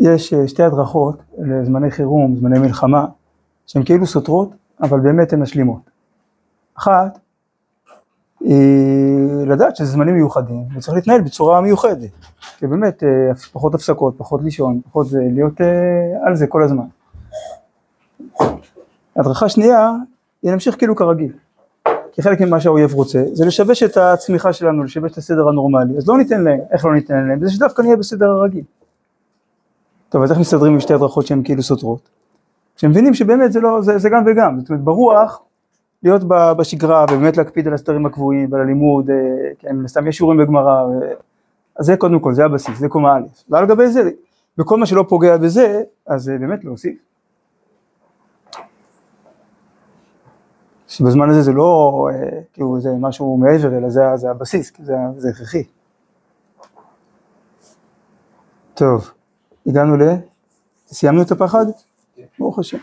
[0.00, 3.06] יש אה, שתי הדרכות לזמני חירום, זמני מלחמה,
[3.66, 4.50] שהן כאילו סותרות,
[4.82, 5.80] אבל באמת הן משלימות.
[6.78, 7.18] אחת,
[8.40, 12.10] היא לדעת שזה זמנים מיוחדים, וצריך להתנהל בצורה מיוחדת.
[12.58, 16.84] כי באמת, אה, פחות הפסקות, פחות לישון, פחות זה, להיות אה, על זה כל הזמן.
[19.16, 19.92] הדרכה שנייה,
[20.42, 21.32] היא להמשיך כאילו כרגיל.
[22.12, 25.96] כי חלק ממה שהאויב רוצה, זה לשבש את הצמיחה שלנו, לשבש את הסדר הנורמלי.
[25.96, 27.40] אז לא ניתן להם, איך לא ניתן להם?
[27.40, 28.64] בזה שדווקא נהיה בסדר הרגיל.
[30.10, 32.08] טוב, אז איך מסתדרים עם שתי הדרכות שהן כאילו סותרות?
[32.76, 35.42] כשמבינים שבאמת זה לא, זה, זה גם וגם, זאת אומרת ברוח,
[36.02, 39.16] להיות בשגרה ובאמת להקפיד על הסתרים הקבועים ועל הלימוד, אה,
[39.58, 40.82] כן, סתם יש שיעורים בגמרא,
[41.76, 44.10] אז זה קודם כל, זה הבסיס, זה קומה א', ועל גבי זה,
[44.58, 46.98] וכל מה שלא פוגע בזה, אז באמת להוסיף.
[50.88, 55.28] שבזמן הזה זה לא אה, כאילו זה משהו מעבר, אלא זה, זה הבסיס, זה, זה
[55.28, 55.64] הכרחי.
[58.74, 59.10] טוב,
[59.66, 60.02] הגענו ל...
[60.86, 61.66] סיימנו את הפחד?
[62.38, 62.78] ברוך השם.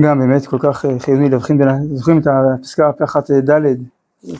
[0.00, 3.74] גם באמת כל כך אה, חיוני להבחין בין, זוכרים את הפסקה פחד אה, ד',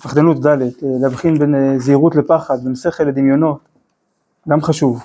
[0.03, 3.59] פחדנות ד', להבחין בין זהירות לפחד, בין שכל לדמיונות,
[4.49, 5.05] גם חשוב.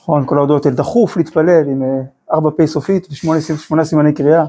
[0.00, 1.82] נכון, כל ההודעות האלה, דחוף להתפלל עם
[2.32, 4.44] ארבע פ' סופית ושמונה סימני קריאה.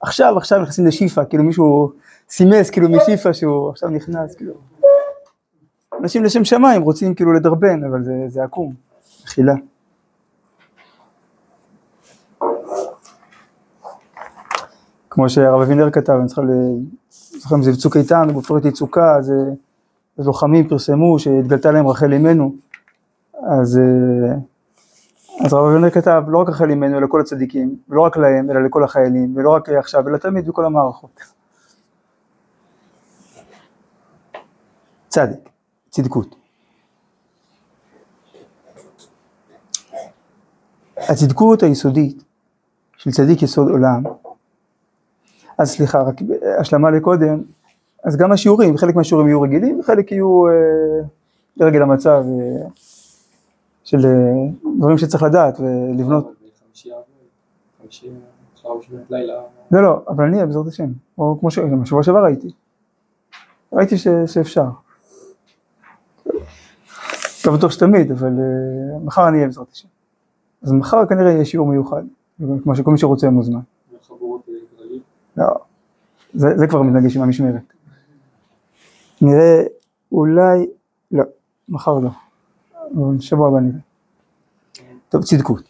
[0.00, 1.92] עכשיו, עכשיו נכנסים לשיפה, כאילו מישהו
[2.30, 4.54] סימס כאילו משיפה שהוא עכשיו נכנס, כאילו.
[6.00, 8.74] אנשים לשם שמיים רוצים כאילו לדרבן, אבל זה, זה עקום,
[9.24, 9.54] מחילה.
[15.10, 16.42] כמו שהרב אבינר כתב, אני זוכר,
[17.10, 19.32] זוכר אם זה בצוק איתן, בעופרת יצוקה, אז
[20.18, 22.54] לוחמים פרסמו שהתגלתה להם רחל אימנו,
[23.42, 24.34] אז אה,
[25.44, 28.64] אז הרב אבנר כתב לא רק החיילים ממנו אלא כל הצדיקים, ולא רק להם אלא
[28.64, 31.20] לכל החיילים, ולא רק עכשיו אלא תמיד בכל המערכות.
[35.08, 35.48] צדיק,
[35.90, 36.34] צדקות.
[40.96, 42.22] הצדקות היסודית
[42.96, 44.02] של צדיק יסוד עולם,
[45.58, 46.14] אז סליחה, רק
[46.60, 47.42] השלמה לקודם,
[48.04, 50.52] אז גם השיעורים, חלק מהשיעורים יהיו רגילים, וחלק יהיו אה,
[51.56, 52.24] לרגל המצב.
[52.40, 52.68] אה,
[53.88, 56.32] של אה, דברים שצריך לדעת ולבנות.
[59.70, 62.50] לא, לא, אבל אני אהיה בעזרת השם, או כמו שבשבוע שעבר ראיתי.
[63.72, 64.66] ראיתי ש, שאפשר.
[67.48, 69.88] לא בטוח שתמיד, אבל uh, מחר אני אהיה בעזרת השם.
[70.62, 72.02] אז מחר כנראה יהיה שיעור מיוחד,
[72.62, 73.60] כמו שכל מי שרוצה מוזמן.
[75.36, 75.46] לא,
[76.34, 77.62] זה, זה כבר מתנגש עם המשמרת.
[79.20, 79.62] נראה,
[80.12, 80.66] אולי,
[81.10, 81.24] לא,
[81.68, 82.10] מחר לא.
[83.20, 83.78] שבוע הבא נראה.
[85.08, 85.62] טוב, צדקות.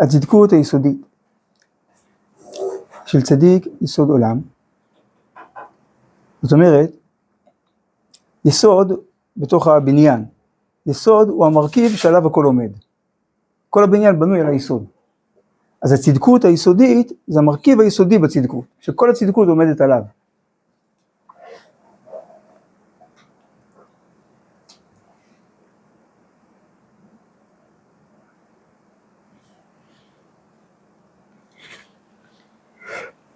[0.00, 1.06] הצדקות היסודית
[3.06, 4.40] של צדיק יסוד עולם,
[6.42, 6.90] זאת אומרת,
[8.44, 8.92] יסוד
[9.36, 10.24] בתוך הבניין.
[10.86, 12.70] יסוד הוא המרכיב שעליו הכל עומד.
[13.70, 14.84] כל הבניין בנוי על היסוד.
[15.82, 20.02] אז הצדקות היסודית זה המרכיב היסודי בצדקות, שכל הצדקות עומדת עליו.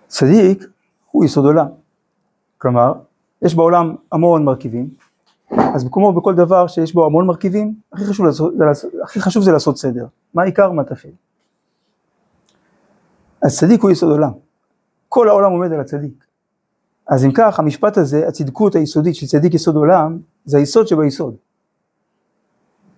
[0.07, 0.65] צדיק
[1.11, 1.67] הוא יסוד עולם.
[2.59, 2.93] כלומר,
[3.43, 4.89] יש בעולם המון מרכיבים,
[5.75, 8.55] אז כמו בכל דבר שיש בו המון מרכיבים, הכי חשוב, לעשות,
[9.05, 10.07] הכי חשוב זה לעשות סדר.
[10.35, 11.09] מה העיקר, מה תפל.
[13.43, 14.33] אז צדיק הוא יסוד עולם.
[15.09, 16.25] כל העולם עומד על הצדיק.
[17.09, 21.37] אז אם כך, המשפט הזה, הצדקות היסודית של צדיק יסוד עולם, זה היסוד שביסוד.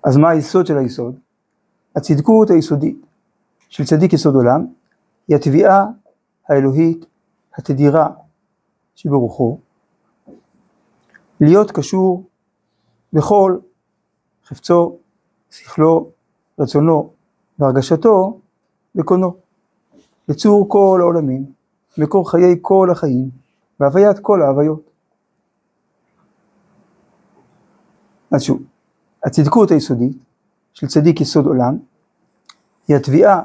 [0.05, 1.19] אז מה היסוד של היסוד?
[1.97, 3.07] הצדקות היסודית
[3.69, 4.67] של צדיק יסוד עולם,
[5.29, 5.87] היא התביעה
[6.49, 7.07] האלוהית
[7.55, 8.09] התדירה
[8.95, 9.59] שברוחו,
[11.41, 12.28] להיות קשור
[13.13, 13.59] בכל
[14.47, 14.99] חפצו,
[15.51, 16.11] שכלו,
[16.59, 17.13] רצונו
[17.59, 18.41] והרגשתו
[18.95, 19.37] לקונו,
[20.29, 21.53] לצור כל העולמים,
[21.99, 23.31] מקור חיי כל החיים,
[23.81, 24.91] והוויית כל ההוויות.
[28.31, 28.63] אז שוב,
[29.25, 30.17] הצדקות היסודית
[30.75, 31.79] של צדיק יסוד עולם,
[32.89, 33.43] היא התביעה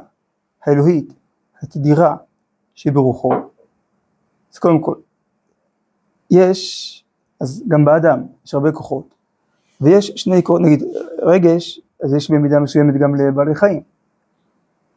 [0.64, 1.14] האלוהית
[1.62, 2.16] התדירה
[2.76, 3.34] שברוחו,
[4.54, 4.96] אז קודם כל,
[6.32, 7.04] יש,
[7.42, 9.12] אז גם באדם יש הרבה כוחות,
[9.84, 10.84] ויש שני כוחות, נגיד
[11.22, 13.82] רגש, אז יש במידה מסוימת גם לבעלי חיים,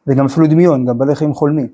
[0.07, 1.67] וגם אפילו דמיון, גם בעלי חיים חולמים.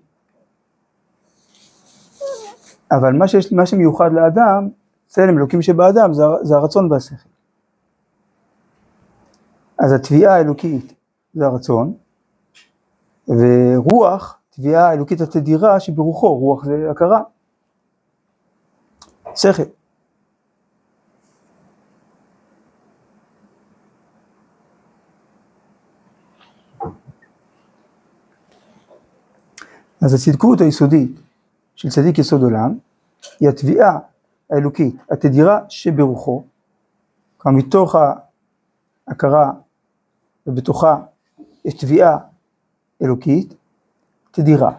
[2.92, 4.70] אבל מה, שיש, מה שמיוחד לאדם,
[5.08, 7.30] צלם אלוקים שבאדם, זה, זה הרצון והשכל.
[9.80, 10.94] אז התביעה האלוקית
[11.34, 11.94] זה הרצון,
[13.28, 17.22] ורוח, תביעה האלוקית התדירה שברוחו, רוח זה הכרה.
[19.36, 19.64] שכל.
[30.04, 31.12] אז הצדקות היסודית
[31.76, 32.78] של צדיק יסוד עולם
[33.40, 34.00] היא התביעה
[34.50, 36.44] האלוקית התדירה שברוחו,
[37.38, 37.96] כלומר מתוך
[39.08, 39.52] ההכרה
[40.48, 40.98] ובתוכה
[41.66, 42.18] יש תביעה
[43.02, 43.54] אלוקית
[44.32, 44.72] תדירה.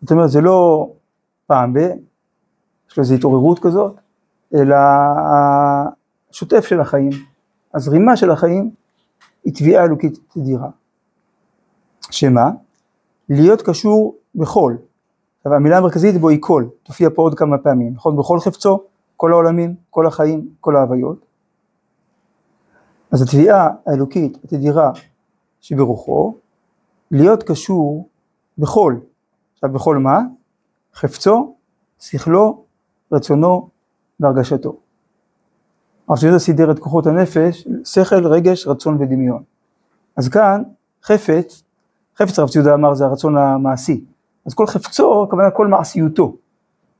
[0.00, 0.90] זאת אומרת זה לא
[1.46, 1.78] פעם ב,
[2.90, 3.94] יש לו איזו התעוררות כזאת,
[4.54, 4.76] אלא
[6.30, 7.10] השוטף של החיים,
[7.74, 8.70] הזרימה של החיים
[9.44, 10.68] היא תביעה אלוקית תדירה.
[12.10, 12.50] שמה?
[13.28, 14.76] להיות קשור בכל.
[15.38, 18.16] עכשיו המילה המרכזית בו היא כל, תופיע פה עוד כמה פעמים, נכון?
[18.16, 18.82] בכל חפצו,
[19.16, 21.26] כל העולמים, כל החיים, כל ההוויות.
[23.10, 24.90] אז התביעה האלוקית, התדירה
[25.60, 26.34] שברוחו,
[27.10, 28.08] להיות קשור
[28.58, 28.96] בכל.
[29.54, 30.20] עכשיו בכל מה?
[30.94, 31.54] חפצו,
[32.00, 32.64] שכלו,
[33.12, 33.68] רצונו
[34.20, 34.76] והרגשתו.
[36.08, 39.42] הרב שזה סידר את כוחות הנפש, שכל, רגש, רצון ודמיון.
[40.16, 40.62] אז כאן
[41.02, 41.62] חפץ,
[42.16, 44.04] חפץ הרב ציודה אמר זה הרצון המעשי.
[44.46, 46.36] אז כל חפצו, הכוונה כל מעשיותו.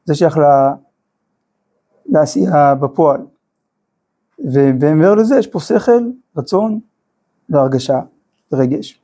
[0.05, 0.39] זה שייך
[2.07, 3.21] לעשייה בפועל.
[4.39, 6.81] ומעבר לזה יש פה שכל, רצון
[7.49, 8.01] והרגשה
[8.53, 9.01] ורגש.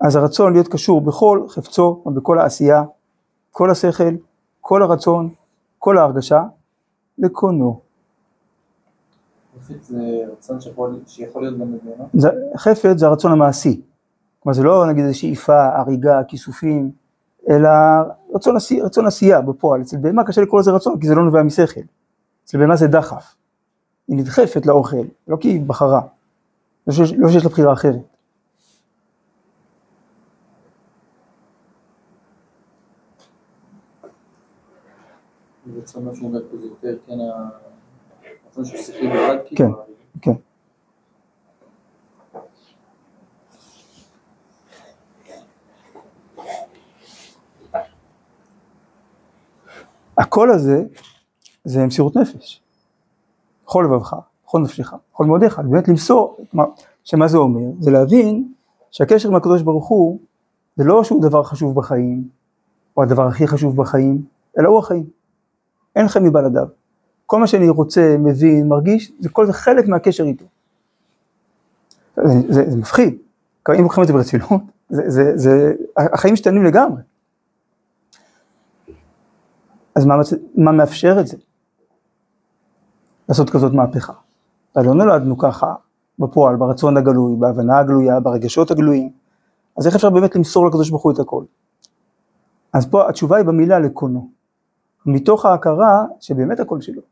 [0.00, 2.84] אז הרצון להיות קשור בכל חפצו ובכל העשייה,
[3.50, 4.14] כל השכל,
[4.60, 5.34] כל הרצון,
[5.78, 6.42] כל ההרגשה,
[7.18, 7.80] לקונו.
[9.60, 12.08] חפץ זה רצון שיכול להיות גם בגיהנום?
[12.56, 13.80] חפץ זה הרצון המעשי.
[14.40, 16.90] כלומר זה לא נגיד איזו שאיפה, הריגה, כיסופים,
[17.50, 17.68] אלא
[18.34, 19.82] רצון, עשי, רצון עשייה בפועל.
[19.82, 21.80] אצל בהמה קשה לקרוא לזה רצון כי זה לא נובע משכל.
[22.44, 23.34] אצל בהמה זה דחף.
[24.08, 24.96] היא נדחפת לאוכל,
[25.28, 26.00] לא כי היא בחרה.
[26.86, 28.00] לא שיש, לא שיש לה בחירה אחרת.
[35.76, 39.36] רצון משהו יותר כן הרצון של שכלי בלבד?
[39.56, 39.70] כן,
[40.22, 40.47] כן.
[50.28, 50.84] הקול הזה
[51.64, 52.62] זה מסירות נפש.
[53.66, 54.16] בכל לבבך,
[54.46, 56.36] בכל נפשך, בכל מאודיך, באמת למסור,
[57.04, 57.60] שמה זה אומר?
[57.80, 58.52] זה להבין
[58.90, 60.18] שהקשר עם הקדוש ברוך הוא
[60.76, 62.28] זה לא שהוא דבר חשוב בחיים,
[62.96, 64.22] או הדבר הכי חשוב בחיים,
[64.58, 65.06] אלא הוא החיים.
[65.96, 66.66] אין לכם מבלעדיו.
[67.26, 70.44] כל מה שאני רוצה, מבין, מרגיש, זה כל זה חלק מהקשר איתו.
[72.16, 73.18] זה, זה, זה מפחיד,
[73.78, 77.00] אם לוקחים את זה ברצינות, זה, זה, זה, החיים משתנים לגמרי.
[79.98, 80.14] אז מה,
[80.54, 81.36] מה מאפשר את זה?
[83.28, 84.12] לעשות כזאת מהפכה.
[84.76, 85.74] לא נולדנו ככה
[86.18, 89.12] בפועל, ברצון הגלוי, בהבנה הגלויה, ברגשות הגלויים,
[89.78, 91.44] אז איך אפשר באמת למסור לקדוש ברוך הוא את הכל?
[92.72, 94.30] אז פה התשובה היא במילה לקונו,
[95.06, 97.02] מתוך ההכרה שבאמת הכל שלו.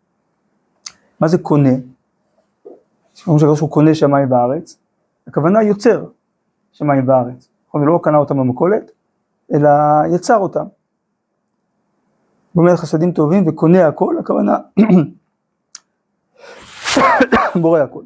[1.21, 1.75] מה זה קונה?
[3.15, 4.79] כשאומרים שהקדוש ברוך הוא קונה שמיים בארץ,
[5.27, 6.05] הכוונה יוצר
[6.73, 7.49] שמיים בארץ.
[7.71, 8.91] הוא לא קנה אותם במכולת,
[9.55, 9.69] אלא
[10.15, 10.65] יצר אותם.
[12.57, 14.57] גומר חסדים טובים וקונה הכל, הכוונה
[17.63, 18.03] בורא הכל.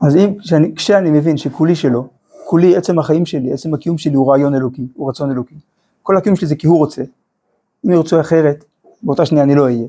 [0.00, 2.08] אז אם, כשאני, כשאני מבין שכולי שלו,
[2.46, 5.54] כולי עצם החיים שלי, עצם הקיום שלי הוא רעיון אלוקי, הוא רצון אלוקי.
[6.02, 7.02] כל הקיום שלי זה כי הוא רוצה.
[7.86, 8.64] אם ירצו אחרת,
[9.02, 9.86] באותה שנייה אני לא אהיה.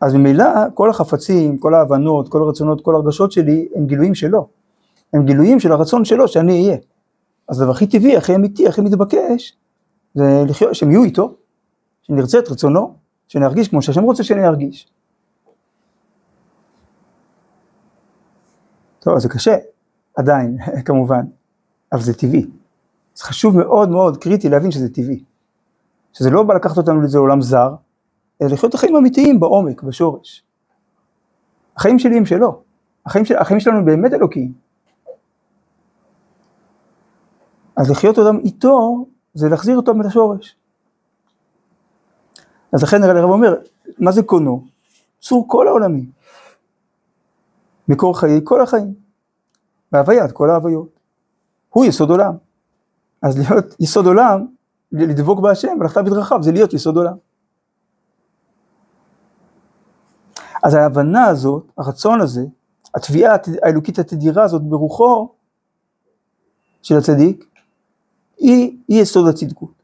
[0.00, 0.44] אז ממילא
[0.74, 4.48] כל החפצים, כל ההבנות, כל הרצונות, כל הרגשות שלי הם גילויים שלו.
[5.12, 6.76] הם גילויים של הרצון שלו שאני אהיה.
[7.52, 9.56] אז הדבר הכי טבעי, הכי אמיתי, הכי מתבקש,
[10.14, 11.34] זה לחיות, שהם יהיו איתו,
[12.02, 12.94] שנרצה את רצונו,
[13.28, 14.88] שנרגיש כמו שהשם רוצה שאני ארגיש.
[19.00, 19.56] טוב, זה קשה,
[20.16, 20.56] עדיין,
[20.86, 21.20] כמובן,
[21.92, 22.46] אבל זה טבעי.
[23.14, 25.24] זה חשוב מאוד מאוד, קריטי להבין שזה טבעי.
[26.12, 27.74] שזה לא בא לקחת אותנו לאיזה עולם זר,
[28.42, 30.44] אלא לחיות החיים האמיתיים בעומק, בשורש.
[31.76, 32.62] החיים שלי הם שלו,
[33.06, 34.61] החיים, של, החיים שלנו באמת אלוקיים.
[37.76, 40.56] אז לחיות אותם איתו, זה להחזיר אותם לשורש.
[42.72, 43.54] אז לכן הרב אומר,
[43.98, 44.64] מה זה קונו?
[45.20, 46.10] צור כל העולמים.
[47.88, 48.94] מקור חיי כל החיים.
[49.92, 50.88] והוויית כל ההוויות.
[51.68, 52.34] הוא יסוד עולם.
[53.22, 54.46] אז להיות יסוד עולם,
[54.92, 57.16] לדבוק בהשם ולכת בדרכיו, זה להיות יסוד עולם.
[60.62, 62.42] אז ההבנה הזאת, הרצון הזה,
[62.94, 65.34] התביעה האלוקית התדירה הזאת ברוחו
[66.82, 67.51] של הצדיק,
[68.42, 69.82] היא, היא יסוד הצדקות.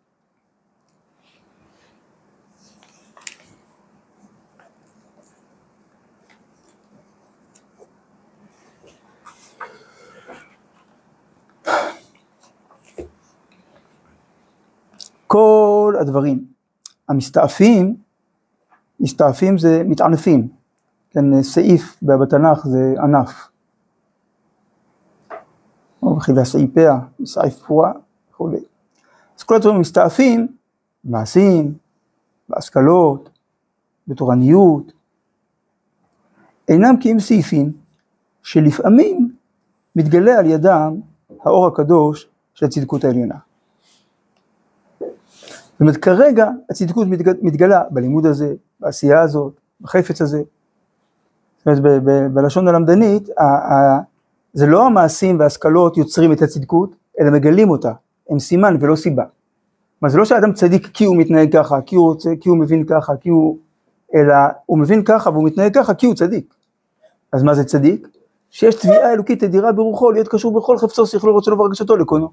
[15.26, 16.44] כל הדברים
[17.08, 17.96] המסתעפים,
[19.00, 20.48] מסתעפים זה מתענפים,
[21.10, 23.48] כן, סעיף בתנ"ך זה ענף.
[26.16, 28.07] וכי והסעיפיה, מסעיף פועה וכולי.
[29.38, 30.48] אז כל הדברים מסתעפים
[31.04, 31.74] במעשים,
[32.48, 33.30] בהשכלות,
[34.08, 34.92] בתורניות,
[36.68, 37.72] אינם כי הם סעיפים
[38.42, 39.32] שלפעמים
[39.96, 41.00] מתגלה על ידם
[41.42, 43.34] האור הקדוש של הצדקות העליונה.
[45.00, 50.42] זאת אומרת, כרגע הצדקות מתגלה, מתגלה בלימוד הזה, בעשייה הזאת, בחפץ הזה.
[51.58, 54.00] זאת אומרת, ב- ב- בלשון הלמדנית, ה- ה-
[54.52, 57.92] זה לא המעשים וההשכלות יוצרים את הצדקות, אלא מגלים אותה,
[58.30, 59.24] הם סימן ולא סיבה.
[59.98, 62.84] כלומר, זה לא שהאדם צדיק כי הוא מתנהג ככה, כי הוא רוצה, כי הוא מבין
[62.86, 63.58] ככה, כי הוא...
[64.14, 64.34] אלא
[64.66, 66.54] הוא מבין ככה והוא מתנהג ככה כי הוא צדיק.
[67.32, 68.08] אז מה זה צדיק?
[68.50, 72.28] שיש תביעה אלוקית אדירה ברוחו להיות קשור בכל חפצו, שכלו, רצונו והרגשתו לקונו.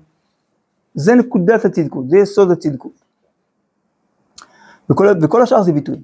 [0.93, 2.91] זה נקודת הצדקות, זה יסוד הצדקות.
[4.89, 6.01] וכל, וכל השאר זה ביטוי.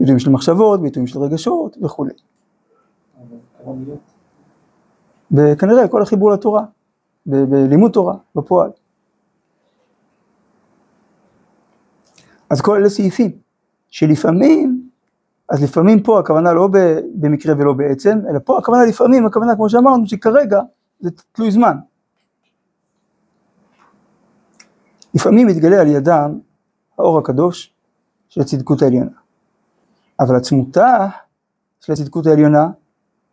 [0.00, 2.12] ביטויים של מחשבות, ביטויים של רגשות וכולי.
[5.32, 6.64] וכנראה כל החיבור לתורה,
[7.26, 8.70] בלימוד תורה, בפועל.
[12.50, 13.30] אז כל אלה סעיפים,
[13.88, 14.90] שלפעמים,
[15.48, 16.68] אז לפעמים פה הכוונה לא
[17.14, 20.60] במקרה ולא בעצם, אלא פה הכוונה לפעמים, הכוונה כמו שאמרנו, שכרגע
[21.00, 21.76] זה תלוי זמן.
[25.14, 26.38] לפעמים מתגלה על ידם
[26.98, 27.74] האור הקדוש
[28.28, 29.10] של הצדקות העליונה.
[30.20, 31.08] אבל עצמותה
[31.80, 32.68] של הצדקות העליונה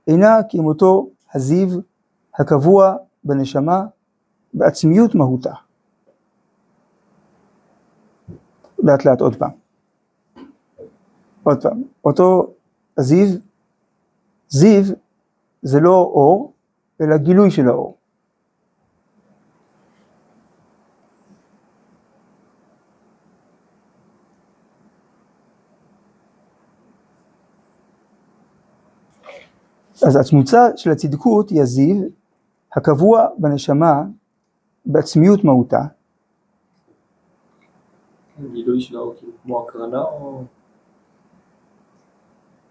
[0.07, 1.67] אינה אותו הזיו
[2.39, 2.95] הקבוע
[3.27, 3.85] בנשמה
[4.53, 5.53] בעצמיות מהותה.
[8.79, 9.51] לאט לאט עוד פעם.
[11.43, 12.53] עוד פעם, אותו
[12.97, 13.27] הזיו,
[14.49, 14.83] זיו
[15.61, 16.53] זה לא אור,
[17.01, 17.97] אלא גילוי של האור.
[30.07, 31.95] אז התמוצה של הצדקות היא הזיו
[32.77, 34.03] הקבוע בנשמה
[34.85, 35.81] בעצמיות מהותה,
[38.51, 40.43] גילוי האור כאילו כמו הקרנה או...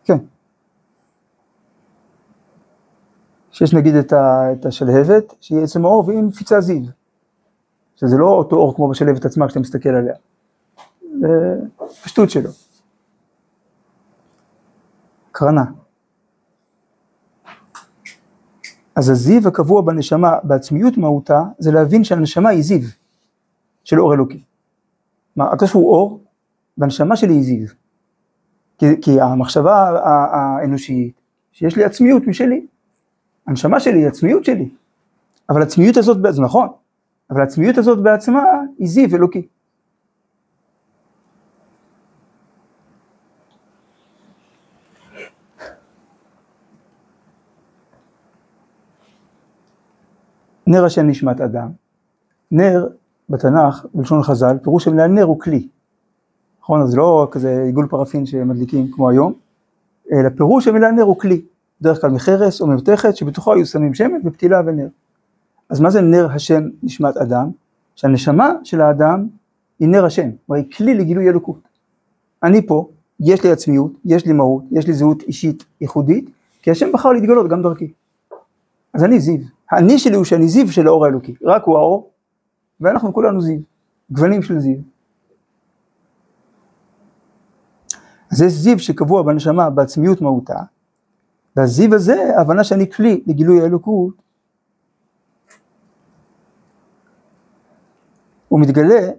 [0.05, 0.19] כן.
[3.51, 6.83] שיש נגיד את, ה, את השלהבת, שהיא עצם האור והיא מפיצה זיו.
[7.97, 10.15] שזה לא אותו אור כמו בשלהבת עצמה כשאתה מסתכל עליה.
[11.21, 11.61] זה
[12.03, 12.51] פשטות שלו.
[15.33, 15.65] קרנה.
[18.97, 22.89] אז הזיו הקבוע בנשמה, בעצמיות מהותה, זה להבין שהנשמה היא זיו
[23.85, 24.43] של אור אלוקי.
[25.37, 26.21] מה, הקדוש הוא אור,
[26.79, 27.69] והנשמה שלי היא זיו.
[28.79, 30.01] כי, כי המחשבה
[30.33, 31.21] האנושית,
[31.53, 32.67] שיש לי עצמיות משלי.
[33.47, 34.69] הנשמה שלי היא עצמיות שלי.
[35.51, 36.69] אבל העצמיות הזאת, זה נכון,
[37.31, 38.45] אבל העצמיות הזאת בעצמה
[38.79, 39.47] היא זיו אלוקי.
[50.67, 51.69] נר השם נשמת אדם.
[52.51, 52.89] נר
[53.29, 55.69] בתנ"ך, בלשון חז"ל, פירוש המילה נר הוא כלי.
[56.61, 56.83] נכון?
[56.83, 59.33] אז לא כזה עיגול פרפין שמדליקים כמו היום,
[60.13, 61.43] אלא פירוש המילה נר הוא כלי.
[61.81, 64.87] בדרך כלל מחרס או ממתכת שבתוכו היו שמים שמן ופתילה ונר.
[65.71, 67.51] אז מה זה נר השם נשמת אדם?
[67.97, 69.27] שהנשמה של האדם
[69.81, 71.61] היא נר השם, כלומר היא כלי לגילוי אלוקות.
[72.43, 72.89] אני פה,
[73.21, 76.31] יש לי עצמיות, יש לי מהות, יש לי זהות אישית ייחודית,
[76.63, 77.93] כי השם בחר להתגלות גם דרכי.
[78.95, 79.56] אז אני זיו.
[79.71, 82.11] האני שלי הוא שאני זיו של האור האלוקי, רק הוא האור,
[82.81, 83.61] ואנחנו כולנו זיו,
[84.11, 84.79] גוונים של זיו.
[88.33, 90.59] אז יש זיו שקבוע בנשמה בעצמיות מהותה,
[91.57, 94.15] והזיו הזה, ההבנה שאני כלי לגילוי האלוקות,
[98.49, 99.11] הוא מתגלה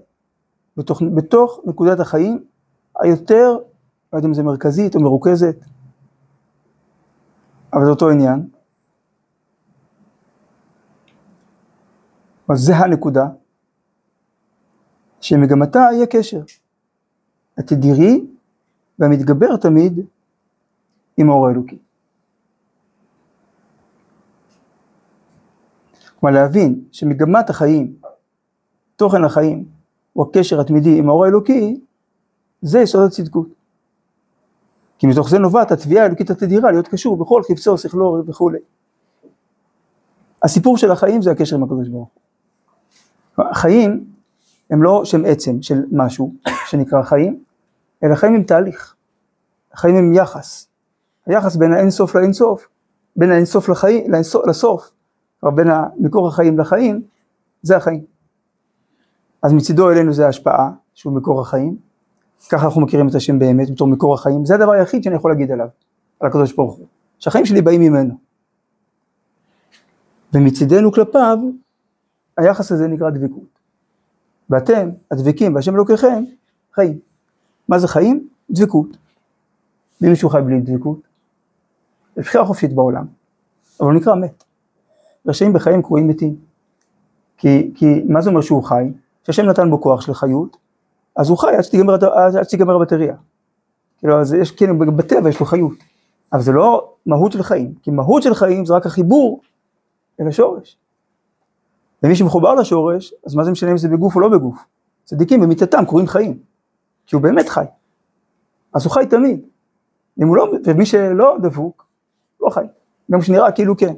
[0.77, 2.44] בתוך, בתוך נקודת החיים
[3.00, 3.58] היותר,
[4.13, 5.56] לא יודע אם זה מרכזית או מרוכזת,
[7.74, 8.48] אבל זה אותו עניין.
[12.50, 13.27] אבל זה הנקודה,
[15.22, 16.42] שמגמתה היא הקשר
[17.58, 18.25] התדירי
[19.00, 20.00] והמתגבר תמיד
[21.18, 21.77] עם האור האלוקי.
[26.20, 27.96] כלומר להבין שמגמת החיים,
[28.96, 29.66] תוכן החיים,
[30.13, 31.82] הוא הקשר התמידי עם האור האלוקי,
[32.62, 33.48] זה יסוד הצדקות.
[35.00, 38.60] כי מתוך זה נובעת התביעה האלוקית התדירה להיות קשור בכל חפצו, שכלו וכולי.
[40.44, 42.26] הסיפור של החיים זה הקשר עם הקדוש ברוך הוא.
[43.39, 44.06] החיים
[44.70, 46.34] הם לא שם עצם של משהו
[46.70, 47.44] שנקרא חיים,
[48.03, 48.96] אלא חיים הם תהליך.
[49.74, 50.67] החיים הם יחס.
[51.25, 52.67] היחס בין האינסוף לאינסוף,
[53.15, 54.91] בין האינסוף לחיים, לאינסוף, לסוף,
[55.39, 55.67] כלומר בין
[56.00, 57.01] מקור החיים לחיים,
[57.62, 58.03] זה החיים.
[59.44, 61.77] אז מצידו אלינו זה ההשפעה, שהוא מקור החיים,
[62.50, 65.51] ככה אנחנו מכירים את השם באמת, בתור מקור החיים, זה הדבר היחיד שאני יכול להגיד
[65.51, 65.67] עליו,
[66.20, 66.86] על הקדוש ברוך הוא,
[67.20, 68.13] שהחיים שלי באים ממנו.
[70.34, 71.38] ומצידנו כלפיו,
[72.38, 73.60] היחס הזה נקרא דבקות.
[74.50, 76.24] ואתם, הדבקים, והשם אלוקיכם,
[76.74, 77.00] חיים.
[77.67, 78.27] מה זה חיים?
[78.50, 78.98] דבקות.
[80.01, 81.00] ואם מישהו חי בלי דבקות,
[82.15, 83.06] זה בחירה חופשית בעולם,
[83.79, 84.44] אבל הוא נקרא מת.
[85.25, 86.36] רשעים בחיים קרויים מתים.
[87.38, 88.91] כי, כי מה זה אומר שהוא חי?
[89.24, 90.58] שהשם נתן בו כוח של חיות,
[91.15, 93.15] אז הוא חי עד שתיגמר, עד שתיגמר הבטריה.
[93.98, 95.77] כאילו, אז יש, כן, בטבע יש לו חיות,
[96.34, 99.41] אבל זה לא מהות של חיים, כי מהות של חיים זה רק החיבור
[100.20, 100.77] אל השורש.
[102.04, 104.66] ומי שמחובר לשורש, אז מה זה משנה אם זה בגוף או לא בגוף?
[105.04, 106.39] צדיקים במיתתם קוראים חיים,
[107.06, 107.66] כי הוא באמת חי.
[108.74, 109.46] אז הוא חי תמיד.
[110.16, 111.86] הוא לא, ומי שלא דבוק,
[112.42, 112.66] לא חי.
[113.12, 113.94] גם כשנראה כאילו כן.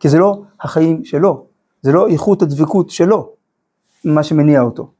[0.00, 1.46] כי זה לא החיים שלו,
[1.82, 3.32] זה לא איכות הדבקות שלו,
[4.04, 4.90] מה שמניע אותו.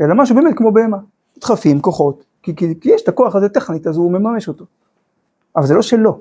[0.00, 0.98] אלא משהו באמת כמו בהמה.
[1.40, 4.64] דחפים, כוחות, כי, כי, כי יש את הכוח הזה טכנית, אז הוא מממש אותו.
[5.56, 6.20] אבל זה לא שלו.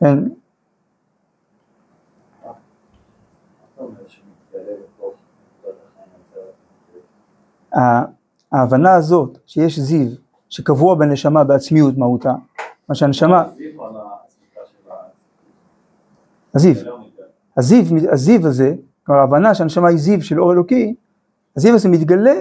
[0.00, 0.18] כן.
[8.52, 10.08] ההבנה הזאת שיש זיו
[10.48, 12.34] שקבוע בנשמה בעצמיות מהותה,
[12.88, 13.44] מה שהנשמה,
[16.54, 16.74] הזיו,
[17.56, 18.74] הזיו, הזיו הזה,
[19.06, 20.94] כלומר ההבנה שהנשמה היא זיו של אור אלוקי,
[21.56, 22.40] הזיו הזה מתגלה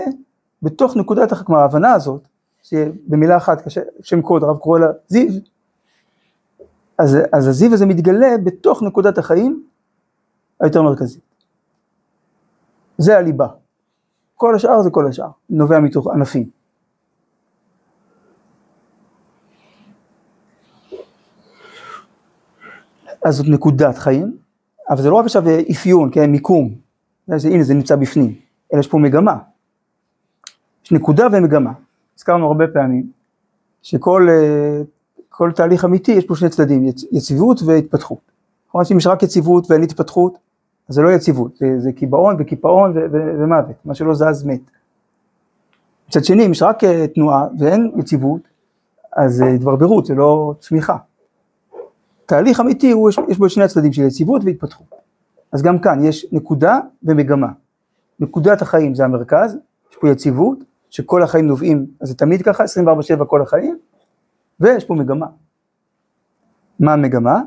[0.62, 2.28] בתוך נקודת, כלומר ההבנה הזאת,
[2.64, 3.64] שבמילה אחת,
[4.02, 5.32] שם קוד הרב קורא לה זיו,
[6.98, 9.64] אז, אז הזיו הזה מתגלה בתוך נקודת החיים
[10.60, 11.22] היותר מרכזית.
[12.98, 13.48] זה הליבה.
[14.44, 16.50] כל השאר זה כל השאר, נובע מתוך ענפים.
[23.26, 24.38] אז זאת נקודת חיים,
[24.90, 26.76] אבל זה לא רק עכשיו אפיון, כן, מיקום,
[27.36, 28.36] זה, הנה זה נמצא בפנים,
[28.74, 29.38] אלא יש פה מגמה.
[30.86, 31.72] יש נקודה ומגמה.
[32.18, 33.12] הזכרנו הרבה פעמים
[33.82, 34.82] שכל אה,
[35.30, 38.32] כל תהליך אמיתי יש פה שני צדדים, יצ, יציבות והתפתחות.
[38.72, 40.38] כלומר אם יש רק יציבות ואין התפתחות,
[40.90, 44.62] אז זה לא יציבות, זה, זה קיבעון וקיפאון ומוות, מה שלא זז מת.
[46.10, 48.42] מצד שני, אם יש רק אה, תנועה ואין יציבות,
[49.16, 50.98] אז זה התברברות, זה לא צמיחה.
[52.26, 54.88] תהליך אמיתי, הוא, יש, יש בו שני הצדדים של יציבות והתפתחות.
[55.52, 57.48] אז גם כאן יש נקודה ומגמה.
[58.20, 59.58] נקודת החיים זה המרכז,
[59.92, 60.58] יש פה יציבות,
[60.90, 63.78] שכל החיים נובעים, אז זה תמיד ככה, 24/7 כל החיים,
[64.60, 65.28] ויש פה מגמה.
[66.80, 67.42] מה המגמה?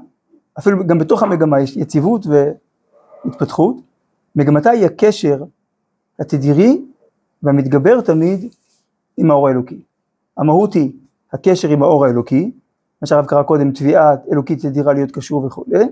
[0.58, 2.26] אפילו גם בתוך המגמה יש יציבות
[3.26, 3.76] והתפתחות.
[4.36, 5.44] מגמתה היא הקשר
[6.18, 6.82] התדירי
[7.42, 8.54] והמתגבר תמיד
[9.16, 9.80] עם האור האלוקי.
[10.36, 10.92] המהות היא
[11.32, 12.50] הקשר עם האור האלוקי,
[13.02, 15.84] מה שהרב קרא קודם, תביעה אלוקית תדירה להיות קשור וכולי.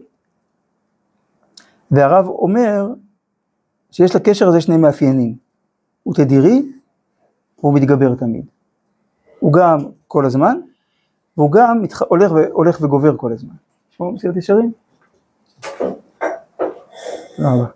[1.90, 2.94] והרב אומר
[3.90, 5.34] שיש לקשר הזה שני מאפיינים,
[6.02, 6.62] הוא תדירי
[7.58, 8.44] והוא מתגבר תמיד.
[9.40, 10.58] הוא גם כל הזמן,
[11.36, 11.82] והוא גם.
[12.08, 12.32] הולך.
[12.52, 13.54] הולך וגובר כל הזמן.
[13.90, 14.72] שמעו מסילת ישרים?
[17.36, 17.74] 知道了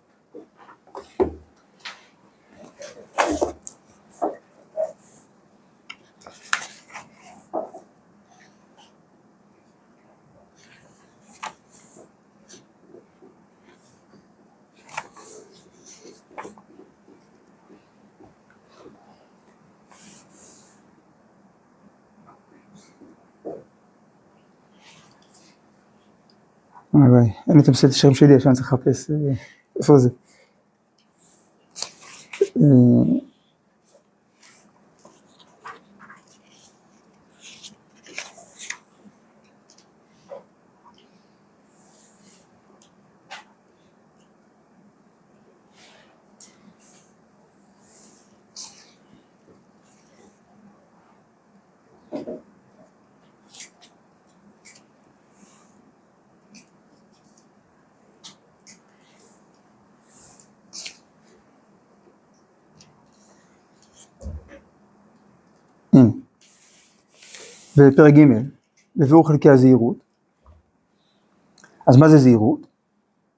[27.58, 29.16] אין לי את השם שלי, עכשיו אני צריך לחפש, אה,
[29.78, 30.08] איפה זה?
[67.78, 68.24] בפרק ג',
[68.96, 69.96] בביאור חלקי הזהירות.
[71.86, 72.66] אז מה זה זהירות?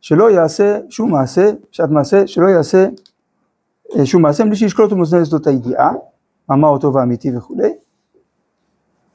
[0.01, 2.89] שלא יעשה שום מעשה, שעת מעשה, שלא יעשה
[3.97, 5.91] אה, שום מעשה בלי שישקול אותו מאזני שדות הידיעה,
[6.49, 7.73] מה אותו ואמיתי וכולי,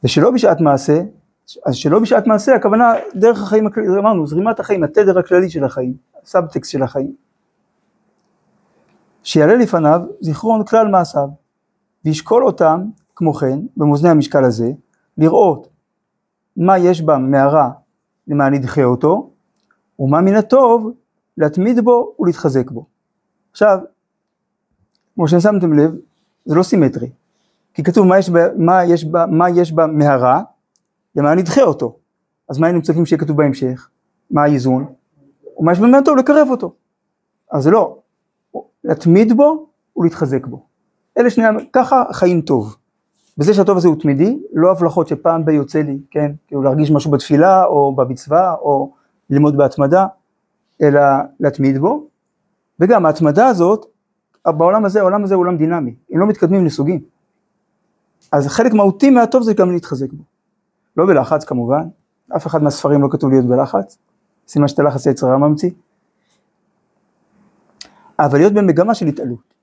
[0.04, 1.02] ושלא בשעת מעשה,
[1.66, 5.94] אז שלא בשעת מעשה, הכוונה דרך החיים הכללית, אמרנו, זרימת החיים, התדר הכללי של החיים,
[6.24, 7.16] הסאבטקסט של החיים.
[9.24, 11.28] שיעלה לפניו זיכרון כלל מעשיו,
[12.06, 12.82] וישקול אותם
[13.16, 14.72] כמו כן, במאזני המשקל הזה,
[15.18, 15.68] לראות
[16.58, 17.70] מה יש בה מהרע
[18.28, 19.30] למה נדחה אותו,
[20.00, 20.92] ומה מן הטוב
[21.38, 22.86] להתמיד בו ולהתחזק בו.
[23.52, 23.80] עכשיו,
[25.16, 25.96] כמו ששמתם לב,
[26.46, 27.10] זה לא סימטרי,
[27.74, 30.42] כי כתוב מה יש בה, מה יש בה, מה יש בה מהרע,
[31.16, 31.98] למה נדחה אותו.
[32.50, 33.90] אז מה היינו מצפים שיהיה כתוב בהמשך?
[34.32, 34.86] מה האיזון?
[35.58, 36.74] ומה יש במעט טוב לקרב אותו.
[37.52, 37.98] אז זה לא,
[38.84, 40.66] להתמיד בו ולהתחזק בו.
[41.18, 42.76] אלה שני, ככה חיים טוב.
[43.38, 47.12] בזה שהטוב הזה הוא תמידי, לא הבלחות שפעם ב- יוצא לי, כן, כאילו להרגיש משהו
[47.12, 48.94] בתפילה או במצווה או
[49.30, 50.08] ללמוד בהתמדה,
[50.82, 51.02] אלא
[51.40, 52.08] להתמיד בו.
[52.80, 53.86] וגם ההתמדה הזאת,
[54.48, 57.02] בעולם הזה, העולם הזה הוא עולם דינמי, אם לא מתקדמים לסוגים.
[58.32, 60.24] אז חלק מהותי מהטוב זה גם להתחזק בו.
[60.98, 61.88] לא בלחץ כמובן,
[62.36, 63.98] אף אחד מהספרים לא כתוב להיות בלחץ,
[64.48, 65.72] סימן שאת הלחץ הרע ממציא.
[68.20, 69.54] אבל להיות במגמה של התעלות.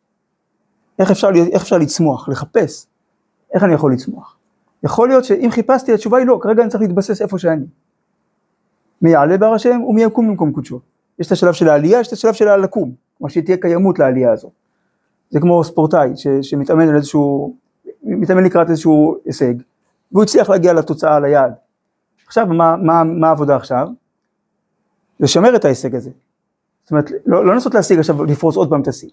[0.98, 2.86] איך אפשר, איך אפשר לצמוח, לחפש,
[3.54, 4.36] איך אני יכול לצמוח?
[4.82, 7.66] יכול להיות שאם חיפשתי התשובה היא לא, כרגע אני צריך להתבסס איפה שאני.
[9.02, 10.80] מי יעלה בהר השם ומי יקום במקום קודשו.
[11.18, 14.50] יש את השלב של העלייה, יש את השלב של הלקום, כלומר שתהיה קיימות לעלייה הזאת.
[15.30, 17.56] זה כמו ספורטאי ש, שמתאמן על איזשהו,
[18.02, 19.54] מתאמן לקראת איזשהו הישג,
[20.12, 21.52] והוא הצליח להגיע לתוצאה, ליעד.
[22.26, 23.88] עכשיו, מה, מה, מה העבודה עכשיו?
[25.20, 26.10] לשמר את ההישג הזה.
[26.82, 29.10] זאת אומרת, לא, לא לנסות להשיג עכשיו, לפרוץ עוד פעם את השיא,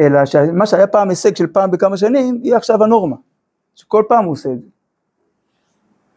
[0.00, 3.16] אלא שמה שהיה פעם הישג של פעם בכמה שנים, יהיה עכשיו הנורמה.
[3.74, 4.66] שכל פעם הוא עושה את זה.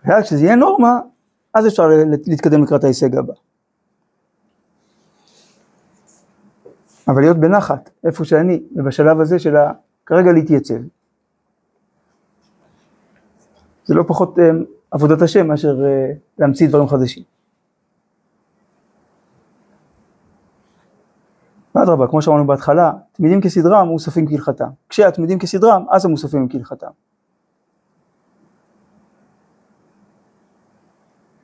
[0.06, 1.00] ואז כשזה יהיה נורמה,
[1.54, 1.84] אז אפשר
[2.28, 3.34] להתקדם לקראת ההישג הבא.
[7.08, 9.72] אבל להיות בנחת, איפה שאני, ובשלב הזה של ה...
[10.06, 10.76] כרגע להתייצב.
[13.86, 14.42] זה לא פחות um,
[14.92, 17.24] עבודת השם מאשר uh, להמציא דברים חדשים.
[21.76, 24.70] ואדרבה, כמו שאמרנו בהתחלה, תמידים כסדרם מוספים כהלכתם.
[24.90, 26.88] כשהתמידים כסדרם, אז הם כהלכתם.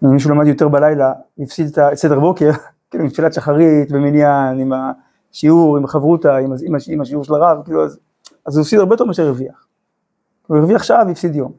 [0.04, 2.52] אם מישהו למד יותר בלילה, הפסיד את סדר בוקר,
[2.90, 7.64] כאילו עם תפילת שחרית במניין, עם השיעור, עם החברותא, עם, עם, עם השיעור של הרב,
[7.66, 8.00] כאילו, אז,
[8.46, 9.66] אז הוא הפסיד הרבה יותר מאשר הרוויח.
[10.48, 11.52] הוא הרוויח שעה והפסיד יום.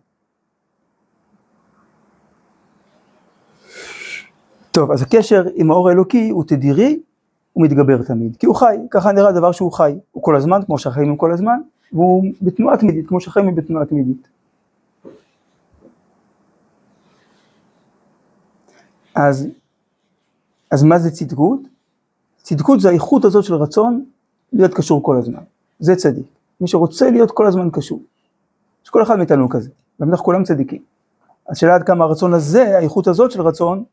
[4.71, 7.01] טוב, אז הקשר עם האור האלוקי הוא תדירי,
[7.53, 10.79] הוא מתגבר תמיד, כי הוא חי, ככה נראה דבר שהוא חי, הוא כל הזמן, כמו
[10.79, 11.59] שהחיים הם כל הזמן,
[11.93, 14.29] והוא בתנועה תמידית, כמו שהחיים הם בתנועה תמידית.
[19.15, 19.47] אז,
[20.71, 21.61] אז מה זה צדקות?
[22.43, 24.05] צדקות זה האיכות הזאת של רצון
[24.53, 25.43] להיות קשור כל הזמן,
[25.81, 26.27] זה צדיק,
[26.61, 28.03] מי שרוצה להיות כל הזמן קשור,
[28.85, 30.83] שכל אחד מאיתנו כזה, באמת כולם צדיקים.
[31.49, 33.85] השאלה עד כמה הרצון הזה, האיכות הזאת של רצון,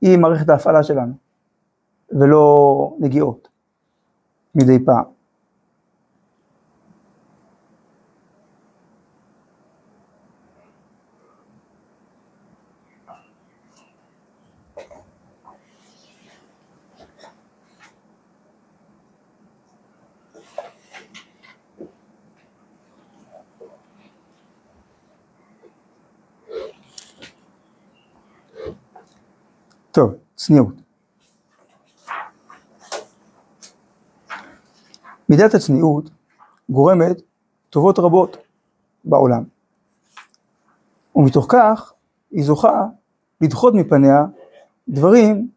[0.00, 1.12] היא מערכת ההפעלה שלנו,
[2.10, 3.48] ולא נגיעות
[4.54, 5.04] מדי פעם.
[29.92, 30.74] טוב, צניעות.
[35.28, 36.10] מידת הצניעות
[36.70, 37.22] גורמת
[37.70, 38.36] טובות רבות
[39.04, 39.44] בעולם.
[41.16, 41.92] ומתוך כך
[42.30, 42.86] היא זוכה
[43.40, 44.24] לדחות מפניה
[44.88, 45.48] דברים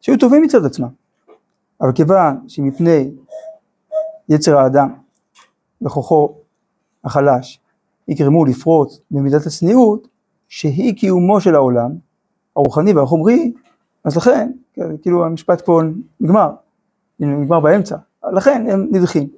[0.00, 0.88] שהיו טובים מצד עצמם.
[1.80, 3.10] אבל כיוון שמפני
[4.28, 4.94] יצר האדם
[5.82, 6.34] וכוחו
[7.04, 7.60] החלש
[8.08, 10.08] יגרמו לפרוץ במידת הצניעות
[10.48, 12.09] שהיא קיומו של העולם
[12.56, 13.52] הרוחני והחומרי,
[14.04, 14.52] אז לכן,
[15.02, 15.80] כאילו המשפט פה
[16.20, 16.50] נגמר,
[17.20, 17.96] נגמר באמצע,
[18.32, 19.28] לכן הם נדחים.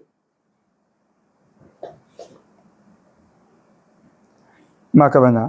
[4.95, 5.49] מה הכוונה?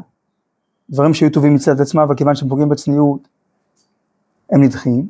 [0.89, 3.27] דברים שהיו טובים מצד עצמם, אבל כיוון שהם פוגעים בצניעות,
[4.51, 5.07] הם נדחים.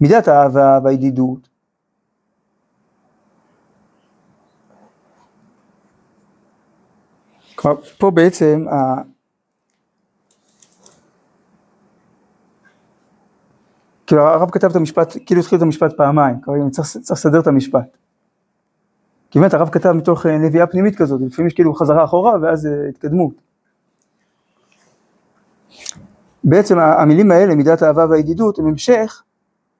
[0.00, 1.48] מידת האהבה והידידות.
[7.54, 8.66] כלומר, פה בעצם
[14.10, 17.46] כאילו הרב כתב את המשפט, כאילו התחיל את המשפט פעמיים, כלומר צריך, צריך לסדר את
[17.46, 17.96] המשפט.
[19.30, 22.66] כי באמת הרב כתב מתוך אה, נביאה פנימית כזאת, לפעמים יש כאילו חזרה אחורה ואז
[22.66, 23.34] אה, התקדמות.
[26.44, 29.22] בעצם המילים האלה, מידת האהבה והידידות, הם המשך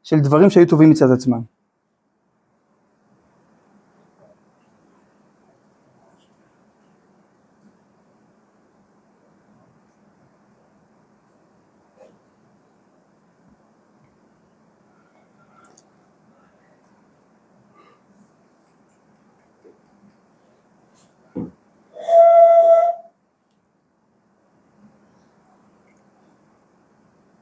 [0.02, 1.40] של דברים שהיו טובים מצד עצמם.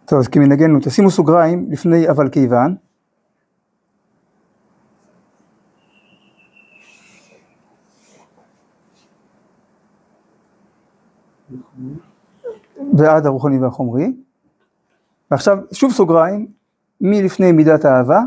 [0.09, 2.77] טוב, אז כמנהגנו, תשימו סוגריים לפני אבל כיוון.
[12.99, 14.13] ועד הרוחני והחומרי.
[15.31, 16.47] ועכשיו שוב סוגריים,
[17.01, 18.21] מלפני מידת האהבה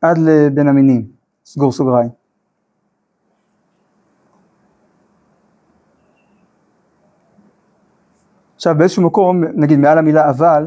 [0.00, 1.08] עד לבין המינים,
[1.44, 2.25] סגור סוגריים.
[8.56, 10.66] עכשיו באיזשהו מקום, נגיד מעל המילה אבל,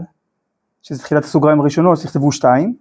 [0.82, 2.76] שזה תחילת הסוגריים הראשונות, תכתבו שתיים.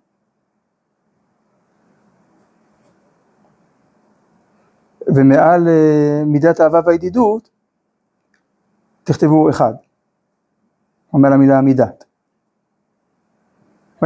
[5.06, 7.48] ומעל uh, מידת האהבה והידידות,
[9.04, 9.72] תכתבו אחד.
[11.12, 12.04] או מעל המילה מידת.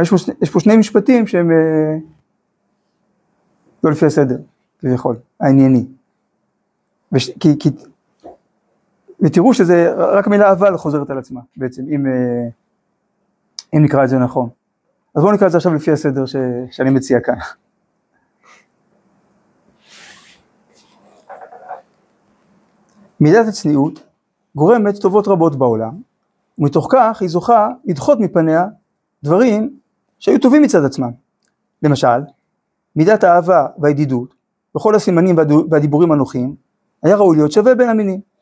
[0.01, 2.03] יש יש פה שני משפטים שהם uh,
[3.83, 4.37] לא לפי הסדר,
[4.79, 5.85] כביכול, הענייני.
[7.11, 7.69] וש, כי, כי,
[9.23, 12.51] ותראו שזה רק מילה אבל חוזרת על עצמה בעצם, אם, uh,
[13.77, 14.49] אם נקרא את זה נכון.
[15.15, 16.35] אז בואו נקרא את זה עכשיו לפי הסדר ש,
[16.71, 17.35] שאני מציע כאן.
[23.19, 23.99] מידת הצניעות
[24.55, 25.91] גורמת טובות רבות בעולם,
[26.59, 28.65] ומתוך כך היא זוכה לדחות מפניה
[29.23, 29.79] דברים
[30.19, 31.11] שהיו טובים מצד עצמם.
[31.83, 32.21] למשל,
[32.95, 34.35] מידת האהבה והידידות,
[34.75, 35.35] בכל הסימנים
[35.71, 36.55] והדיבורים הנוחים,
[37.03, 38.32] היה ראוי להיות שווה בין המינים.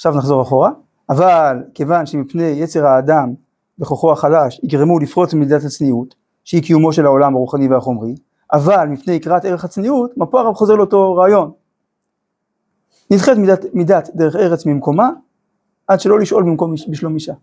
[0.00, 0.70] עכשיו נחזור אחורה,
[1.10, 3.34] אבל כיוון שמפני יצר האדם
[3.78, 8.14] בכוחו החלש יגרמו לפרוץ ממידת הצניעות, שהיא קיומו של העולם הרוחני והחומרי,
[8.52, 11.52] אבל מפני יקרת ערך הצניעות, מפה הרב חוזר לאותו רעיון.
[13.10, 15.10] נדחית מידת, מידת דרך ארץ ממקומה,
[15.86, 17.34] עד שלא לשאול במקום בשלום אישה.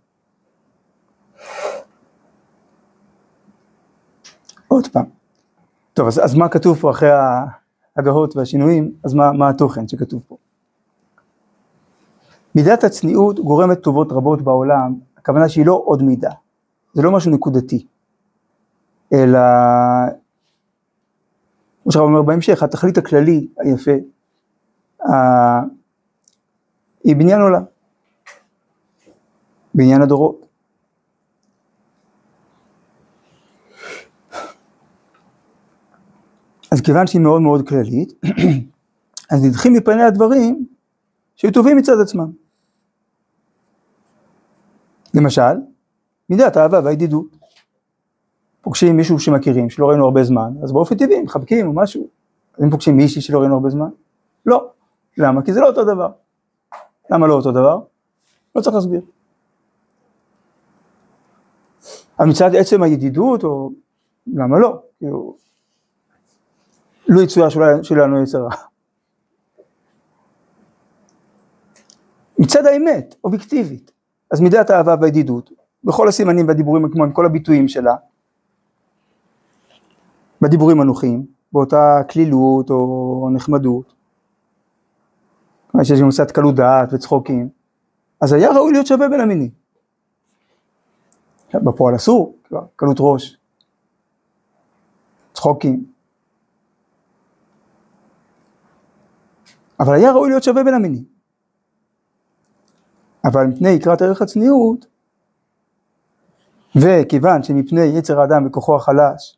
[4.67, 5.06] עוד פעם.
[5.93, 7.10] טוב, אז, אז מה כתוב פה אחרי
[7.98, 8.91] ההגהות והשינויים?
[9.04, 10.37] אז מה, מה התוכן שכתוב פה?
[12.58, 16.32] מידת הצניעות גורמת טובות רבות בעולם, הכוונה שהיא לא עוד מידה,
[16.93, 17.86] זה לא משהו נקודתי,
[19.13, 19.39] אלא,
[21.84, 23.91] כמו שהרב אומר בהמשך, התכלית הכללי היפה,
[27.04, 27.63] היא בניין עולם,
[29.74, 30.46] בניין הדורות.
[36.72, 38.13] אז כיוון שהיא מאוד מאוד כללית,
[39.32, 40.65] אז נדחים מפני הדברים
[41.36, 42.46] שהיו טובים מצד עצמם.
[45.17, 45.58] למשל,
[46.30, 47.38] מידת האהבה והידידות.
[48.62, 52.08] פוגשים מישהו שמכירים, שלא ראינו הרבה זמן, אז באופן טבעי מחבקים או משהו.
[52.63, 53.89] אם פוגשים מישהי שלא ראינו הרבה זמן?
[54.45, 54.69] לא.
[55.17, 55.41] למה?
[55.41, 56.10] כי זה לא אותו דבר.
[57.10, 57.80] למה לא אותו דבר?
[58.56, 59.01] לא צריך להסביר.
[62.19, 63.71] אבל מצד עצם הידידות, או
[64.27, 64.82] למה לא?
[64.97, 65.38] כאילו,
[67.08, 67.47] לא יצויה
[67.82, 68.49] שלנו יצר רע.
[72.39, 73.91] מצד האמת, אובייקטיבית,
[74.32, 75.52] אז מידת האהבה והידידות,
[75.84, 77.96] בכל הסימנים והדיבורים כמו עם כל הביטויים שלה,
[80.42, 83.94] בדיבורים הנוחים, באותה כלילות או נחמדות,
[85.84, 87.50] שיש גם קצת קלות דעת וצחוקים,
[88.22, 89.50] אז היה ראוי להיות שווה בין המינים.
[91.54, 92.36] בפועל אסור,
[92.76, 93.38] קלות ראש,
[95.34, 95.86] צחוקים.
[99.80, 101.16] אבל היה ראוי להיות שווה בין המינים.
[103.28, 104.86] אבל מפני יקרת ערך הצניעות,
[106.76, 109.38] וכיוון שמפני יצר האדם וכוחו החלש,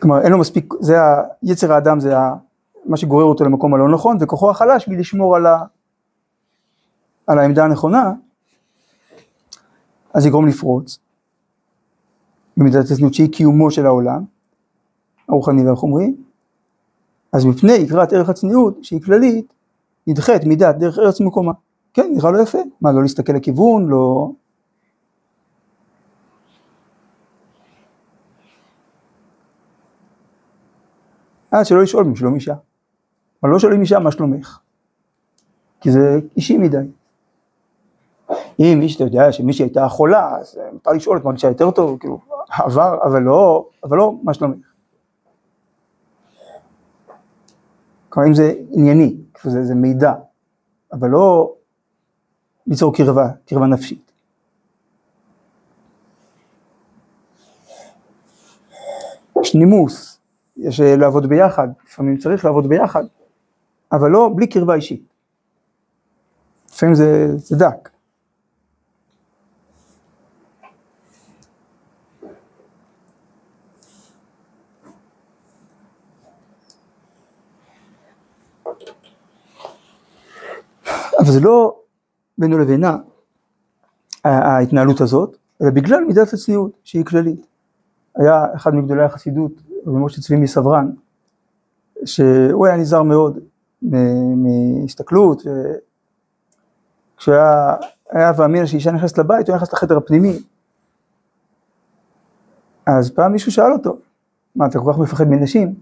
[0.00, 2.34] כלומר אין לו מספיק, זה ה, יצר האדם זה ה,
[2.84, 5.64] מה שגורר אותו למקום הלא נכון, וכוחו החלש מלשמור על, ה,
[7.26, 8.12] על העמדה הנכונה,
[10.14, 10.98] אז יגרום לפרוץ
[12.56, 14.24] במידת הצניעות שהיא קיומו של העולם,
[15.28, 16.14] הרוחני והחומרי,
[17.32, 19.52] אז מפני יקרת ערך הצניעות, שהיא כללית,
[20.06, 21.52] נדחית מידת דרך ארץ מקומה.
[21.94, 22.58] כן, נראה לו יפה.
[22.80, 24.30] מה, לא להסתכל לכיוון, לא...
[31.50, 32.54] עד שלא לשאול משלום אישה.
[33.42, 34.58] אבל לא שואלים אישה מה שלומך.
[35.80, 36.86] כי זה אישי מדי.
[38.58, 42.20] אם מי שאתה יודע שמישהי הייתה חולה, אז מותר לשאול את מרגישה יותר טוב, כאילו,
[42.48, 44.65] עבר, אבל לא, אבל לא מה שלומך.
[48.16, 50.12] כלומר אם זה ענייני, זה, זה מידע,
[50.92, 51.54] אבל לא
[52.66, 54.12] ליצור קרבה, קרבה נפשית.
[59.42, 60.18] יש נימוס,
[60.56, 63.04] יש לעבוד ביחד, לפעמים צריך לעבוד ביחד,
[63.92, 65.02] אבל לא בלי קרבה אישית.
[66.68, 67.88] לפעמים זה, זה דק.
[81.26, 81.76] אבל זה לא
[82.38, 82.96] בינו לבינה
[84.24, 87.46] ההתנהלות הזאת, אלא בגלל מידת הצניעות שהיא כללית.
[88.16, 89.52] היה אחד מגדולי החסידות,
[89.86, 90.90] רבי משה צבי מסברן,
[92.04, 93.38] שהוא היה נזהר מאוד
[94.36, 95.42] מהסתכלות,
[97.16, 97.74] כשהיה
[98.10, 100.38] היה ואמינא שאישה נכנסת לבית, הוא נכנס לחדר הפנימי.
[102.86, 103.96] אז פעם מישהו שאל אותו,
[104.56, 105.74] מה אתה כל כך מפחד מנשים?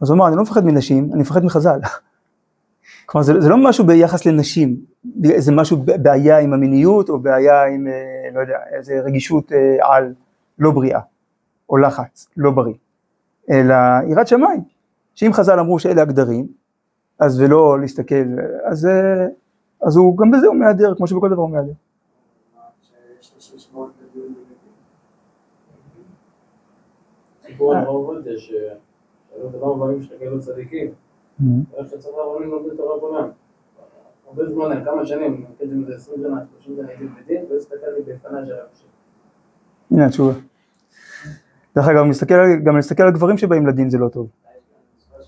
[0.00, 1.80] אז הוא אמר, אני לא מפחד מנשים, אני מפחד מחז"ל.
[3.06, 4.76] כלומר, זה, זה לא משהו ביחס לנשים,
[5.36, 7.92] זה משהו בעיה עם המיניות, או בעיה עם, אה,
[8.34, 10.14] לא יודע, איזה רגישות אה, על
[10.58, 11.00] לא בריאה,
[11.70, 12.74] או לחץ, לא בריא,
[13.50, 13.74] אלא
[14.10, 14.60] יראת שמיים,
[15.14, 16.46] שאם חז"ל אמרו שאלה הגדרים,
[17.18, 18.24] אז ולא להסתכל,
[18.64, 19.26] אז, אה,
[19.82, 21.72] אז הוא גם בזה הוא מהדר, כמו שבכל דבר הוא מהדר.
[27.46, 31.03] סיפור על הרב עובדיה, שהיו דבר דברים שתקלו צדיקים.
[34.26, 38.52] הרבה זמן, כמה שנים, איזה 20 שנה, 30 שנה הייתי בדין, והסתכל לי בפניי של
[38.52, 38.68] הרב
[39.90, 40.32] הנה התשובה.
[41.76, 44.28] דרך אגב, מסתכל, גם להסתכל על גברים שבאים לדין זה לא טוב.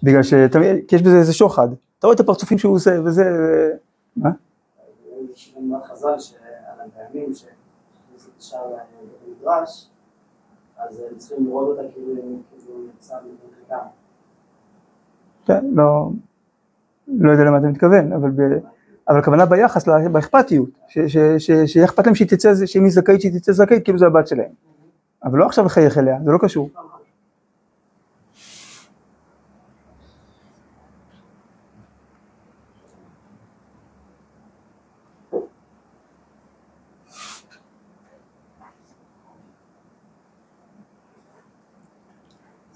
[0.02, 1.68] בגלל שיש בזה איזה שוחד.
[1.98, 3.24] אתה רואה את הפרצופים שהוא עושה, וזה...
[4.16, 4.30] מה?
[5.32, 6.38] יש גם חז"ל שעל
[6.68, 8.72] הבעלים שהכניסו את השער
[9.26, 9.90] למדרש,
[10.78, 12.14] אז הם צריכים לראות אותה כאילו
[12.50, 13.86] כאילו יצא מבחינתם.
[15.46, 16.10] כן, לא,
[17.08, 18.40] לא יודע למה אתה מתכוון, אבל, ב,
[19.08, 20.68] אבל הכוונה ביחס, לה- באכפתיות,
[21.38, 24.50] שיהיה אכפת להם שהיא תצא, שאם היא זכאית שהיא תצא זכאית, כאילו זה הבת שלהם.
[25.24, 26.70] אבל לא עכשיו לחייך אליה, זה לא קשור.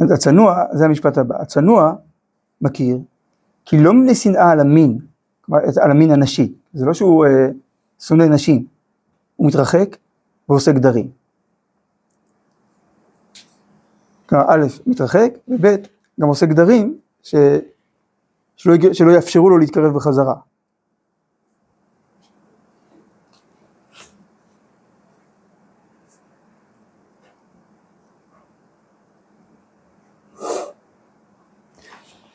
[0.01, 1.93] הצנוע, זה המשפט הבא, הצנוע
[2.61, 2.99] מכיר,
[3.65, 4.99] כי לא מפני שנאה על המין,
[5.83, 7.49] על המין הנשי, זה לא שהוא אה,
[8.01, 8.67] שונא נשים,
[9.37, 9.97] הוא מתרחק
[10.49, 11.11] ועושה גדרים.
[14.27, 15.67] כלומר א', מתרחק, וב',
[16.21, 17.35] גם עושה גדרים ש...
[18.57, 18.75] שלא.
[18.93, 20.35] שלא יאפשרו לו להתקרב בחזרה.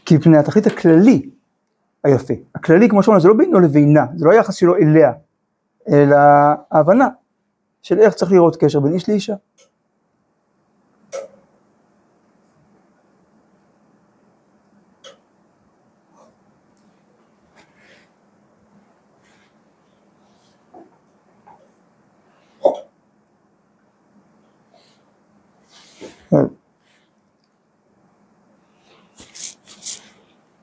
[0.05, 1.29] כי מפני התכלית הכללי
[2.03, 5.11] היפה, הכללי כמו שאמרנו זה לא בינו לבינה, זה לא היחס שלו אליה,
[5.89, 6.17] אלא
[6.71, 7.07] ההבנה
[7.81, 9.35] של איך צריך לראות קשר בין איש לאישה.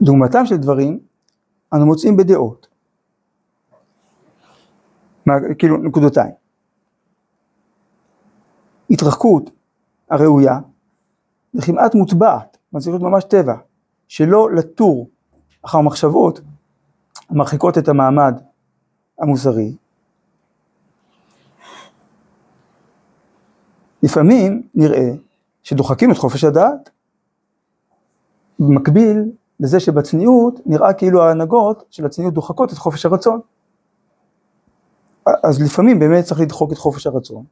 [0.03, 1.01] דוגמתם של דברים
[1.73, 2.67] אנו מוצאים בדעות.
[5.27, 6.33] מה, כאילו נקודותיים.
[8.91, 9.51] התרחקות
[10.11, 10.59] הראויה
[11.55, 12.57] וכמעט מוטבעת,
[12.93, 13.55] להיות ממש טבע,
[14.09, 15.09] שלא לטור
[15.63, 16.41] אחר מחשבות
[17.29, 18.41] המרחיקות את המעמד
[19.19, 19.77] המוסרי.
[24.03, 25.11] לפעמים נראה
[25.63, 26.91] שדוחקים את חופש הדעת,
[28.59, 33.41] במקביל לזה שבצניעות נראה כאילו ההנהגות של הצניעות דוחקות את חופש הרצון.
[35.45, 37.45] אז לפעמים באמת צריך לדחוק את חופש הרצון,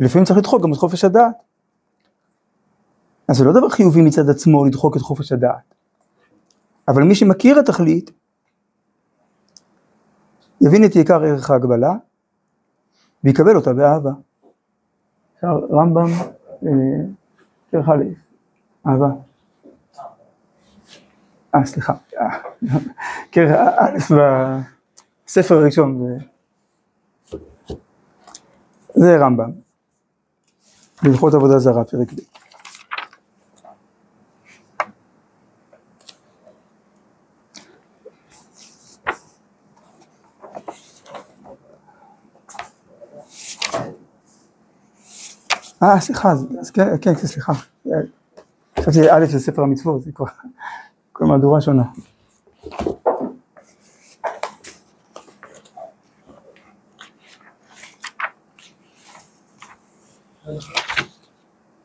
[0.00, 1.34] ולפעמים צריך לדחוק גם את חופש הדעת.
[3.28, 5.74] אז זה לא דבר חיובי מצד עצמו לדחוק את חופש הדעת,
[6.88, 8.10] אבל מי שמכיר את התכלית,
[10.60, 11.92] יבין את עיקר ערך ההגבלה,
[13.24, 14.10] ויקבל אותה באהבה.
[15.44, 16.10] רמב"ם,
[17.72, 18.04] ערך א',
[18.86, 19.08] אהבה.
[21.54, 21.92] אה, סליחה,
[23.32, 24.14] כרך א'
[25.26, 26.18] בספר הראשון,
[28.94, 29.50] זה רמב"ם,
[31.02, 32.36] בהלכות עבודה זרה, פרק ב'.
[45.82, 46.32] אה, סליחה,
[46.74, 47.52] כן, כן, סליחה.
[48.80, 50.26] חשבתי א' זה ספר המצוות, זה כבר,
[51.20, 51.82] מהדורה שונה.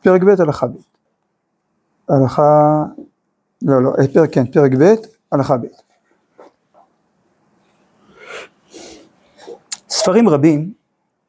[0.02, 0.72] פרק ב' הלכה ב'.
[2.08, 2.42] הלכה,
[3.62, 4.94] לא, לא, פרק, כן, פרק ב',
[5.32, 5.66] הלכה ב'.
[9.88, 10.72] ספרים רבים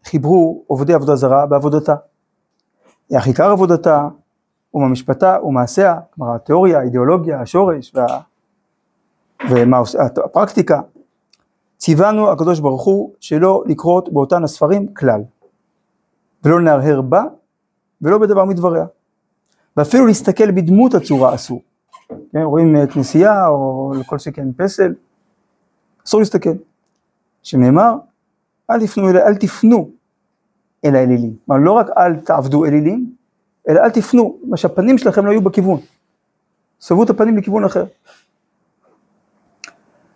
[0.05, 1.95] חיברו עובדי עבודה זרה בעבודתה.
[3.17, 4.07] אך עיקר עבודתה
[4.73, 8.05] הוא ממשפטה ומעשיה, כלומר התיאוריה, האידיאולוגיה, השורש וה...
[9.49, 10.81] ומה עושה, הפרקטיקה.
[11.77, 15.21] ציוונו הקדוש ברוך הוא שלא לקרות באותן הספרים כלל,
[16.43, 17.23] ולא להרהר בה
[18.01, 18.85] ולא בדבר מדבריה.
[19.77, 21.61] ואפילו להסתכל בדמות הצורה אסור.
[22.31, 24.93] כן, רואים כנסייה או לכל שכן פסל,
[26.07, 26.53] אסור להסתכל.
[27.43, 27.93] שנאמר,
[28.71, 29.89] אל תפנו, אל תפנו
[30.85, 31.35] אל האלילים.
[31.45, 33.22] כלומר, לא רק אל תעבדו אלילים,
[33.69, 35.79] אלא אל תפנו, מה שהפנים שלכם לא יהיו בכיוון.
[36.81, 37.85] סובבו את הפנים לכיוון אחר.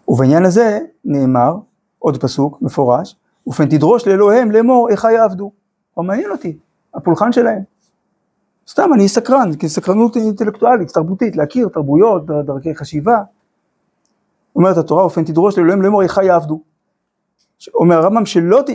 [0.08, 1.56] ובעניין הזה נאמר,
[2.00, 3.16] עוד פסוק מפורש,
[3.48, 5.52] ופן תדרוש לאלוהיהם לאמור איך יעבדו.
[5.98, 6.58] לא מעניין אותי,
[6.94, 7.62] הפולחן שלהם.
[8.68, 13.18] סתם אני סקרן, כי סקרנות אינטלקטואלית, תרבותית, להכיר תרבויות, דרכי חשיבה.
[14.56, 16.62] אומרת התורה, ופן תדרוש לאלוהים לאמור איך יעבדו.
[17.76, 18.26] אומר הרמב"ם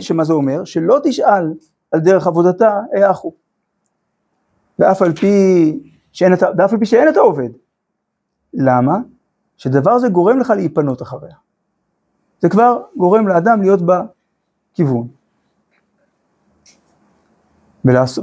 [0.01, 0.63] שמה זה אומר?
[0.63, 1.53] שלא תשאל
[1.91, 3.42] על דרך עבודתה, האחו.
[4.79, 5.79] ואף על פי
[6.11, 7.49] שאין את, ואף על פי שאין את העובד.
[8.53, 8.97] למה?
[9.57, 11.35] שדבר זה גורם לך להיפנות אחריה.
[12.39, 15.07] זה כבר גורם לאדם להיות בכיוון.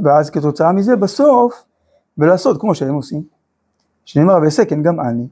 [0.04, 1.64] ואז כתוצאה מזה בסוף,
[2.18, 3.22] ולעשות כמו שהם עושים.
[4.04, 5.28] שנאמר ועשה כן גם אני.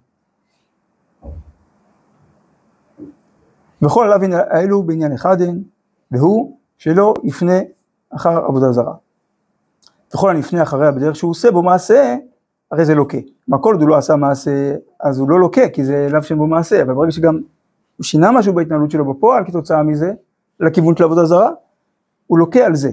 [3.83, 5.63] וכל עליו האלו בעניין אחד הן,
[6.11, 7.59] והוא שלא יפנה
[8.11, 8.95] אחר עבודה זרה.
[10.15, 12.17] וכל הנפנה אחריה בדרך שהוא עושה בו מעשה,
[12.73, 13.19] הרי זה לוקה.
[13.49, 16.39] מה כל עוד הוא לא עשה מעשה, אז הוא לא לוקה, כי זה לאו שאין
[16.39, 17.35] בו מעשה, אבל ברגע שגם
[17.97, 20.13] הוא שינה משהו בהתנהלות שלו בפועל כתוצאה מזה,
[20.61, 21.51] לכיוון של עבודה זרה,
[22.27, 22.91] הוא לוקה על זה,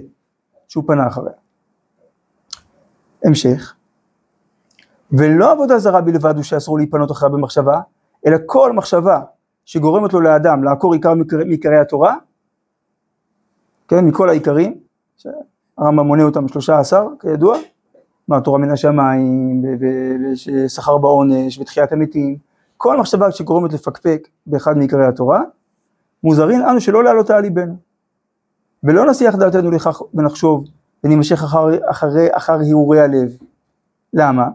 [0.68, 1.34] שהוא פנה אחריה.
[3.26, 3.76] המשך,
[5.12, 7.80] ולא עבודה זרה בלבד הוא שאסור להיפנות אחריה במחשבה,
[8.26, 9.22] אלא כל מחשבה
[9.66, 11.14] שגורמת לו לאדם לעקור עיקר
[11.48, 12.16] מעיקרי התורה,
[13.88, 14.80] כן, מכל העיקרים,
[15.78, 17.58] הרמב"ם מונה אותם שלושה עשר, כידוע,
[18.28, 22.38] מה התורה מן השמיים, ושכר בעונש, ותחיית המתים,
[22.78, 25.42] כל מחשבה שגורמת לפקפק באחד מעיקרי התורה,
[26.24, 27.76] מוזרין אנו שלא להעלותה על ליבנו.
[28.84, 30.66] ולא נסיח דעתנו לכך ונחשוב
[31.04, 33.38] ונימשך אחר, אחרי, אחר הרהורי הלב.
[34.14, 34.48] למה?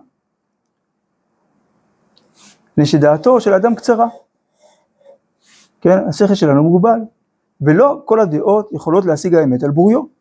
[2.72, 4.08] מפני שדעתו של האדם קצרה.
[5.80, 7.00] כן, השכל שלנו מוגבל,
[7.60, 10.19] ולא כל הדעות יכולות להשיג האמת על בוריו.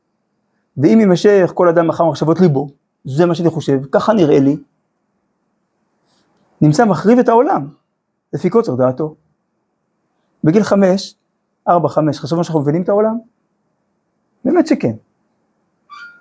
[0.78, 2.68] ואם יימשך כל אדם אחר מחשבות ליבו,
[3.06, 4.58] זה מה שאני חושב, ככה נראה לי,
[6.62, 7.68] נמצא מחריב את העולם,
[8.34, 9.16] לפי קוצר דעתו.
[10.44, 11.16] בגיל חמש,
[11.68, 13.18] ארבע, חמש, חשבנו שאנחנו מבינים את העולם?
[14.46, 14.96] באמת שכן.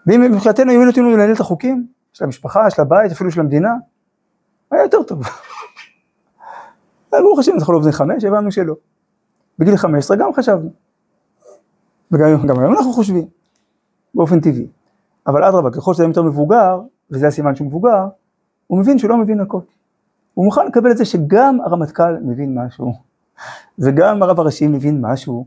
[0.07, 3.71] ואם מבחינתנו היו נותנים לנהל את החוקים, של המשפחה, של הבית, אפילו של המדינה,
[4.71, 5.23] היה יותר טוב.
[7.11, 8.75] ברוך השם, אנחנו לא בני חמש, הבנו שלא.
[9.59, 10.71] בגיל חמש עשרה גם חשבנו.
[12.13, 13.29] וגם היום אנחנו חושבים,
[14.15, 14.67] באופן טבעי.
[15.27, 16.81] אבל אדרבה, ככל שאתה יותר מבוגר,
[17.11, 18.07] וזה הסימן שהוא מבוגר,
[18.67, 19.61] הוא מבין שהוא לא מבין הכל.
[20.35, 22.93] הוא מוכן לקבל את זה שגם הרמטכ"ל מבין משהו,
[23.85, 25.47] וגם הרב הראשי מבין משהו,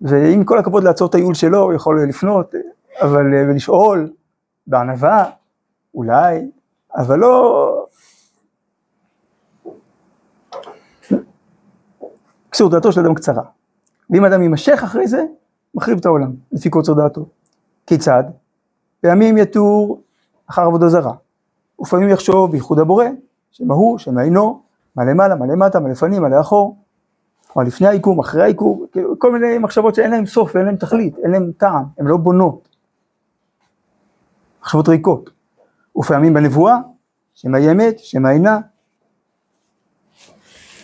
[0.00, 2.54] ועם כל הכבוד לעצור את הייעול שלו, הוא יכול לפנות,
[3.02, 4.12] אבל ולשאול,
[4.66, 5.30] בענווה,
[5.94, 6.50] אולי,
[6.96, 7.86] אבל לא...
[12.50, 13.42] קצור דעתו של אדם קצרה.
[14.10, 15.24] ואם אדם יימשך אחרי זה,
[15.74, 17.28] מחריב את העולם, לפי קוצר דעתו.
[17.86, 18.24] כיצד?
[19.00, 20.02] פעמים יתור
[20.46, 21.12] אחר עבודה זרה,
[21.80, 23.04] ופעמים יחשוב בייחוד הבורא,
[23.50, 24.62] שמה הוא, שמה אינו,
[24.96, 26.76] מה למעלה, מה למטה, מה לפנים, מה לאחור,
[27.56, 31.18] או לפני העיקום, אחרי העיקום, כאילו, כל מיני מחשבות שאין להן סוף ואין להן תכלית,
[31.18, 32.68] אין להן טעם, הן לא בונות.
[34.62, 35.30] מחשבות ריקות.
[35.96, 36.76] ופעמים בנבואה,
[37.34, 38.58] שמה היא אמת, שמה אינה.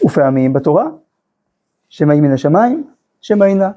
[0.05, 0.87] ופעמים בתורה,
[1.89, 2.85] שמה היא מן השמיים,
[3.21, 3.71] שמה אינה.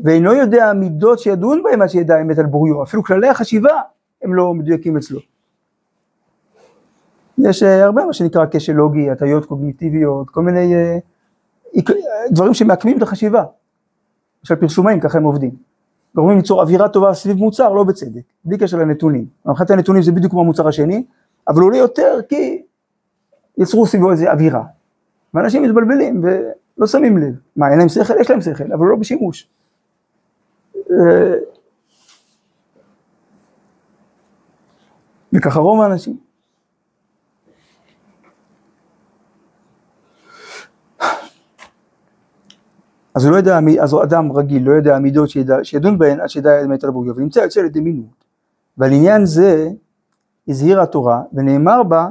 [0.00, 3.80] ואינו יודע המידות שידון בהם עד שידע אמת על בוריו, אפילו כללי החשיבה
[4.22, 5.20] הם לא מדויקים אצלו.
[7.38, 10.98] יש אה, הרבה מה שנקרא כשל לוגי, הטיות קוגניטיביות, כל מיני אה,
[12.30, 13.44] דברים שמעכבים את החשיבה.
[14.42, 15.50] למשל פרסומאים, ככה הם עובדים.
[16.14, 19.26] גורמים ליצור אווירה טובה סביב מוצר, לא בצדק, בלי קשר לנתונים.
[19.46, 21.04] מבחינת הנתונים זה בדיוק כמו המוצר השני,
[21.48, 22.62] אבל הוא עולה יותר כי
[23.58, 24.64] יצרו סביבו איזה אווירה.
[25.34, 27.34] ואנשים מתבלבלים ולא שמים לב.
[27.56, 28.14] מה, אין להם שכל?
[28.20, 29.48] יש להם שכל, אבל לא בשימוש.
[30.90, 31.34] אה,
[35.32, 36.16] וככה רוב האנשים.
[43.14, 45.28] אז הוא לא יודע, אז הוא אדם רגיל, לא יודע המידות
[45.62, 48.24] שידון בהן עד שידע אמת על בוריו, ונמצא יוצא לידי מינות.
[48.78, 49.68] ועל עניין זה
[50.48, 52.08] הזהירה התורה, ונאמר בה,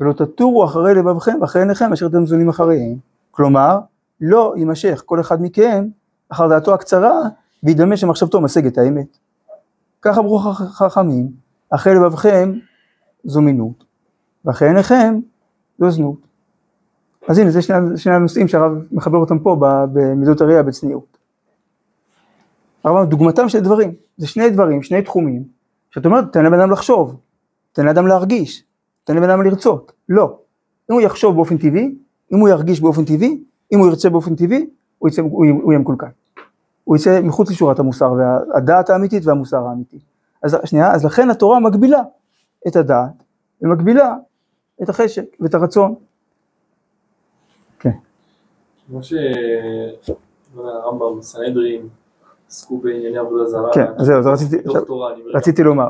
[0.00, 2.96] ולא תטורו אחרי לבבכם ואחרי עיניכם אשר אתם זונים אחריהם.
[3.30, 3.78] כלומר,
[4.20, 5.88] לא יימשך כל אחד מכם
[6.28, 7.20] אחר דעתו הקצרה,
[7.62, 9.18] וידמה שמחשבתו משגת האמת.
[10.02, 11.28] כך אמרו חכמים,
[11.70, 12.52] אחרי לבבכם
[13.24, 13.84] זו מינות,
[14.44, 15.18] ואחרי עיניכם
[15.78, 16.18] זו זנות.
[17.28, 19.56] אז הנה, זה שני, שני הנושאים שהרב מחבר אותם פה
[19.92, 21.18] במידות הראייה בצניעות.
[22.84, 25.44] הרב דוגמתם של דברים, זה שני דברים, שני תחומים,
[25.90, 27.16] שאת אומרת, תן לבן אדם לחשוב,
[27.72, 28.64] תן לאדם להרגיש,
[29.04, 30.38] תן לבן אדם לרצות, לא.
[30.90, 31.94] אם הוא יחשוב באופן טבעי,
[32.32, 34.66] אם הוא ירגיש באופן טבעי, אם הוא ירצה באופן טבעי,
[34.98, 36.06] הוא, הוא יהיה מקולקל.
[36.88, 39.98] הוא יצא מחוץ לשורת המוסר, והדעת האמיתית והמוסר האמיתי.
[40.42, 42.00] אז שנייה, אז לכן התורה מגבילה
[42.68, 43.12] את הדעת,
[43.62, 44.14] ומגבילה
[44.82, 45.94] את החשק ואת הרצון.
[47.78, 47.90] כן.
[48.86, 49.12] כמו ש...
[49.12, 51.88] לא יודע, הרמב"ם, סנהדרין,
[52.48, 53.72] עסקו בענייני עבודה זרה.
[53.72, 54.82] כן, אז זהו, אז רציתי, עכשיו.
[55.34, 55.88] רציתי לומר.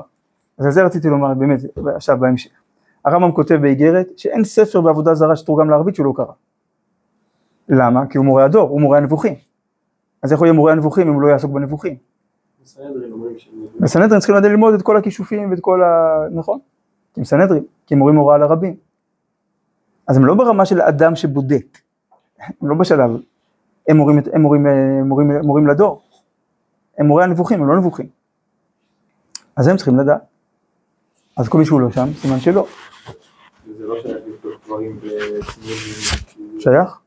[0.58, 1.60] אז על זה רציתי לומר באמת,
[1.94, 2.50] עכשיו בהמשך.
[3.04, 6.32] הרמב"ם כותב באיגרת שאין ספר בעבודה זרה שתורגם לערבית שהוא לא קרא.
[7.68, 8.06] למה?
[8.06, 9.47] כי הוא מורה הדור, הוא מורה הנבוכים.
[10.22, 11.96] אז איך הוא יהיה מורה הנבוכים אם הוא לא יעסוק בנבוכים?
[13.80, 16.18] בסנהדרין צריכים לדעת ללמוד את כל הכישופים ואת כל ה...
[16.30, 16.58] נכון?
[17.14, 18.76] כי הם סנהדרין, כי הם מורים הוראה לרבים.
[20.06, 21.78] אז הם לא ברמה של אדם שבודק,
[22.38, 23.10] הם לא בשלב,
[23.88, 26.02] הם מורים, הם מורים, אה, מורים, מורים לדור,
[26.98, 28.06] הם מורי הנבוכים, הם לא נבוכים.
[29.56, 30.22] אז הם צריכים לדעת.
[31.36, 32.66] אז כל מי שהוא לא שם, סימן שלא.
[33.78, 36.60] זה לא שייך לבדוק דברים בצניעות.
[36.60, 36.98] שייך?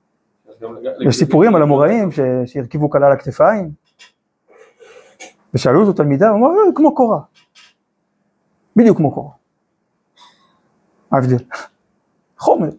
[1.07, 2.09] יש סיפורים על המוראים
[2.45, 3.71] שהרכיבו כלה על הכתפיים,
[5.53, 7.19] ושאלו אותו תלמידה, הוא אמר, "אה, כמו קורה.
[8.75, 9.31] בדיוק כמו קורה.
[11.11, 11.43] ההבדל.
[12.37, 12.69] חומר.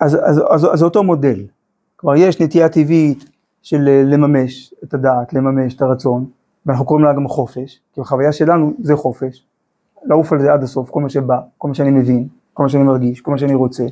[0.00, 1.46] אז, אז, אז, אז זה אותו מודל.
[1.96, 3.24] כלומר, יש נטייה טבעית
[3.68, 6.26] של אה, לממש את הדעת, לממש את הרצון,
[6.66, 9.44] ואנחנו קוראים לה גם חופש, כי החוויה שלנו זה חופש,
[10.04, 12.82] לעוף על זה עד הסוף, כל מה שבא, כל מה שאני מבין, כל מה שאני
[12.82, 13.84] מרגיש, כל מה שאני רוצה,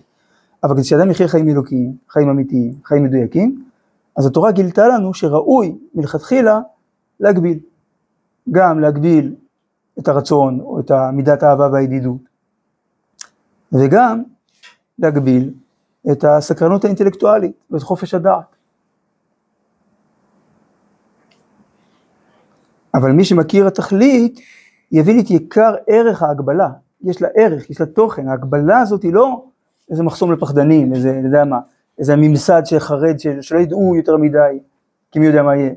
[0.64, 3.64] אבל כשאדם יחיה חיים אלוקיים, חיים אמיתיים, חיים מדויקים,
[4.16, 6.61] אז התורה גילתה לנו שראוי מלכתחילה
[7.20, 7.59] להגביל,
[8.51, 9.35] גם להגביל
[9.99, 12.20] את הרצון או את מידת האהבה והידידות,
[13.72, 14.22] וגם
[14.99, 15.55] להגביל
[16.12, 18.56] את הסקרנות האינטלקטואלית ואת חופש הדעת.
[22.97, 24.41] אבל מי שמכיר התכלית,
[24.93, 26.69] יבין את עיקר ערך ההגבלה.
[27.05, 28.29] יש לה ערך, יש לה תוכן.
[28.29, 29.45] ההגבלה הזאת היא לא
[29.91, 31.59] איזה מחסום לפחדנים, איזה, אני יודע מה,
[31.99, 34.59] איזה ממסד שחרד, של- שלא ידעו יותר מדי,
[35.13, 35.71] כי מי יודע מה יהיה.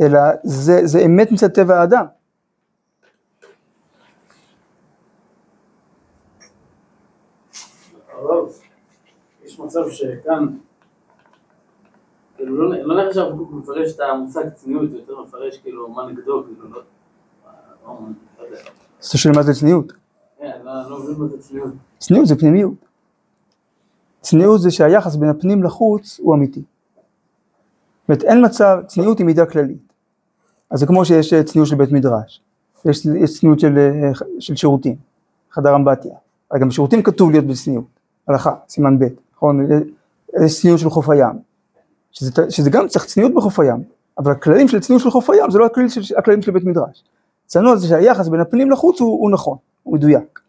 [0.00, 2.04] אלא זה, זה אמת מצד טבע האדם.
[8.12, 8.48] הרב,
[9.44, 10.46] יש מצב שכאן,
[12.38, 16.44] כאילו לא לא נראה שהרב קוק מפרש את המושג צניעות, יותר מפרש כאילו מה נגדו,
[16.44, 16.82] כאילו לא, לא
[17.86, 17.98] לא
[19.00, 19.92] אז אתה שואל מה זה צניעות?
[20.38, 21.70] כן, לא לא מה זה צניעות.
[21.98, 22.74] צניעות זה פנימיות.
[24.20, 26.60] צניעות זה שהיחס בין הפנים לחוץ הוא אמיתי.
[26.60, 29.92] זאת אומרת, אין מצב, צניעות היא מידה כללית.
[30.70, 32.40] אז זה כמו שיש אה, צניעות של בית מדרש,
[32.84, 34.10] יש, יש צניעות של, אה,
[34.40, 34.96] של שירותים,
[35.50, 36.14] חדר אמבטיה.
[36.60, 37.84] גם בשירותים כתוב להיות בצניעות,
[38.28, 39.66] הלכה, סימן ב', נכון?
[40.44, 41.47] יש צניעות של חוף הים,
[42.10, 43.82] שזה, שזה גם צריך צניעות בחוף הים,
[44.18, 47.04] אבל הכללים של צניעות של חוף הים זה לא הכללים של, הכללים של בית מדרש.
[47.46, 50.40] צנוע זה שהיחס בין הפנים לחוץ הוא, הוא נכון, הוא מדויק.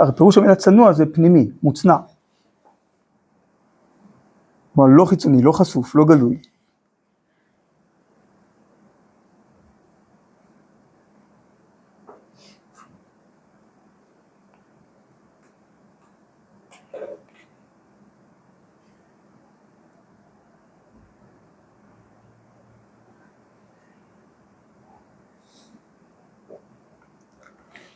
[0.00, 1.96] הפירוש המילה צנוע זה פנימי, מוצנע.
[4.74, 6.38] כלומר לא חיצוני, לא חשוף, לא גלוי.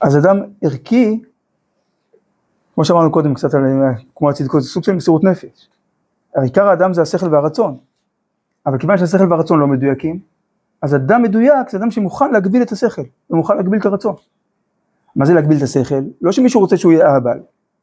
[0.01, 1.21] אז אדם ערכי,
[2.75, 3.63] כמו שאמרנו קודם קצת על
[4.17, 5.69] כמו הצדקות, זה סוג של מסירות נפש.
[6.37, 7.77] עיקר האדם זה השכל והרצון,
[8.67, 10.19] אבל כיוון שהשכל והרצון לא מדויקים,
[10.83, 14.15] אז אדם מדויק זה אדם שמוכן להגביל את השכל, ומוכן להגביל את הרצון.
[15.17, 16.03] מה זה להגביל את השכל?
[16.23, 17.39] לא שמישהו רוצה שהוא יהיה אהבל,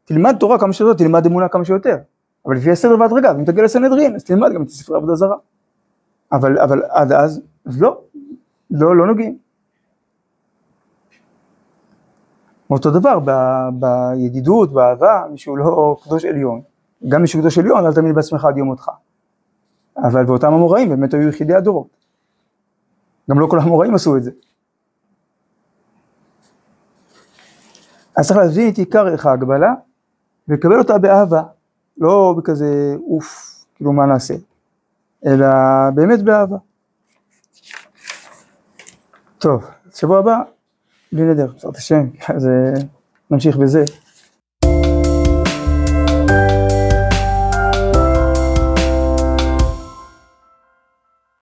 [0.06, 1.98] תלמד תורה כמה שיותר, תלמד אמונה כמה שיותר,
[2.46, 5.36] אבל לפי הסדר והדרגה, ואם תגיע לסנהדרין, אז תלמד גם את ספרי עבודה זרה.
[6.32, 8.02] אבל, אבל עד אז, אז לא,
[8.72, 9.45] לא, לא נוגעים.
[12.70, 16.62] אותו דבר ב- בידידות, באהבה, מישהו לא קדוש עליון,
[17.08, 18.92] גם מישהו קדוש עליון, אל תאמין בעצמך עד יום מותך.
[19.98, 21.88] אבל באותם המוראים באמת היו יחידי הדורות.
[23.30, 24.32] גם לא כל המוראים עשו את זה.
[28.18, 29.74] אז צריך להבין את עיקר ערך ההגבלה
[30.48, 31.44] ולקבל אותה באהבה,
[31.98, 34.34] לא בכזה אוף, כאילו מה נעשה,
[35.26, 35.48] אלא
[35.96, 36.58] באמת באהבה.
[39.38, 40.42] טוב, שבוע הבא,
[41.12, 42.50] בלי נדר, בעזרת השם, אז
[43.32, 43.84] נמשיך בזה.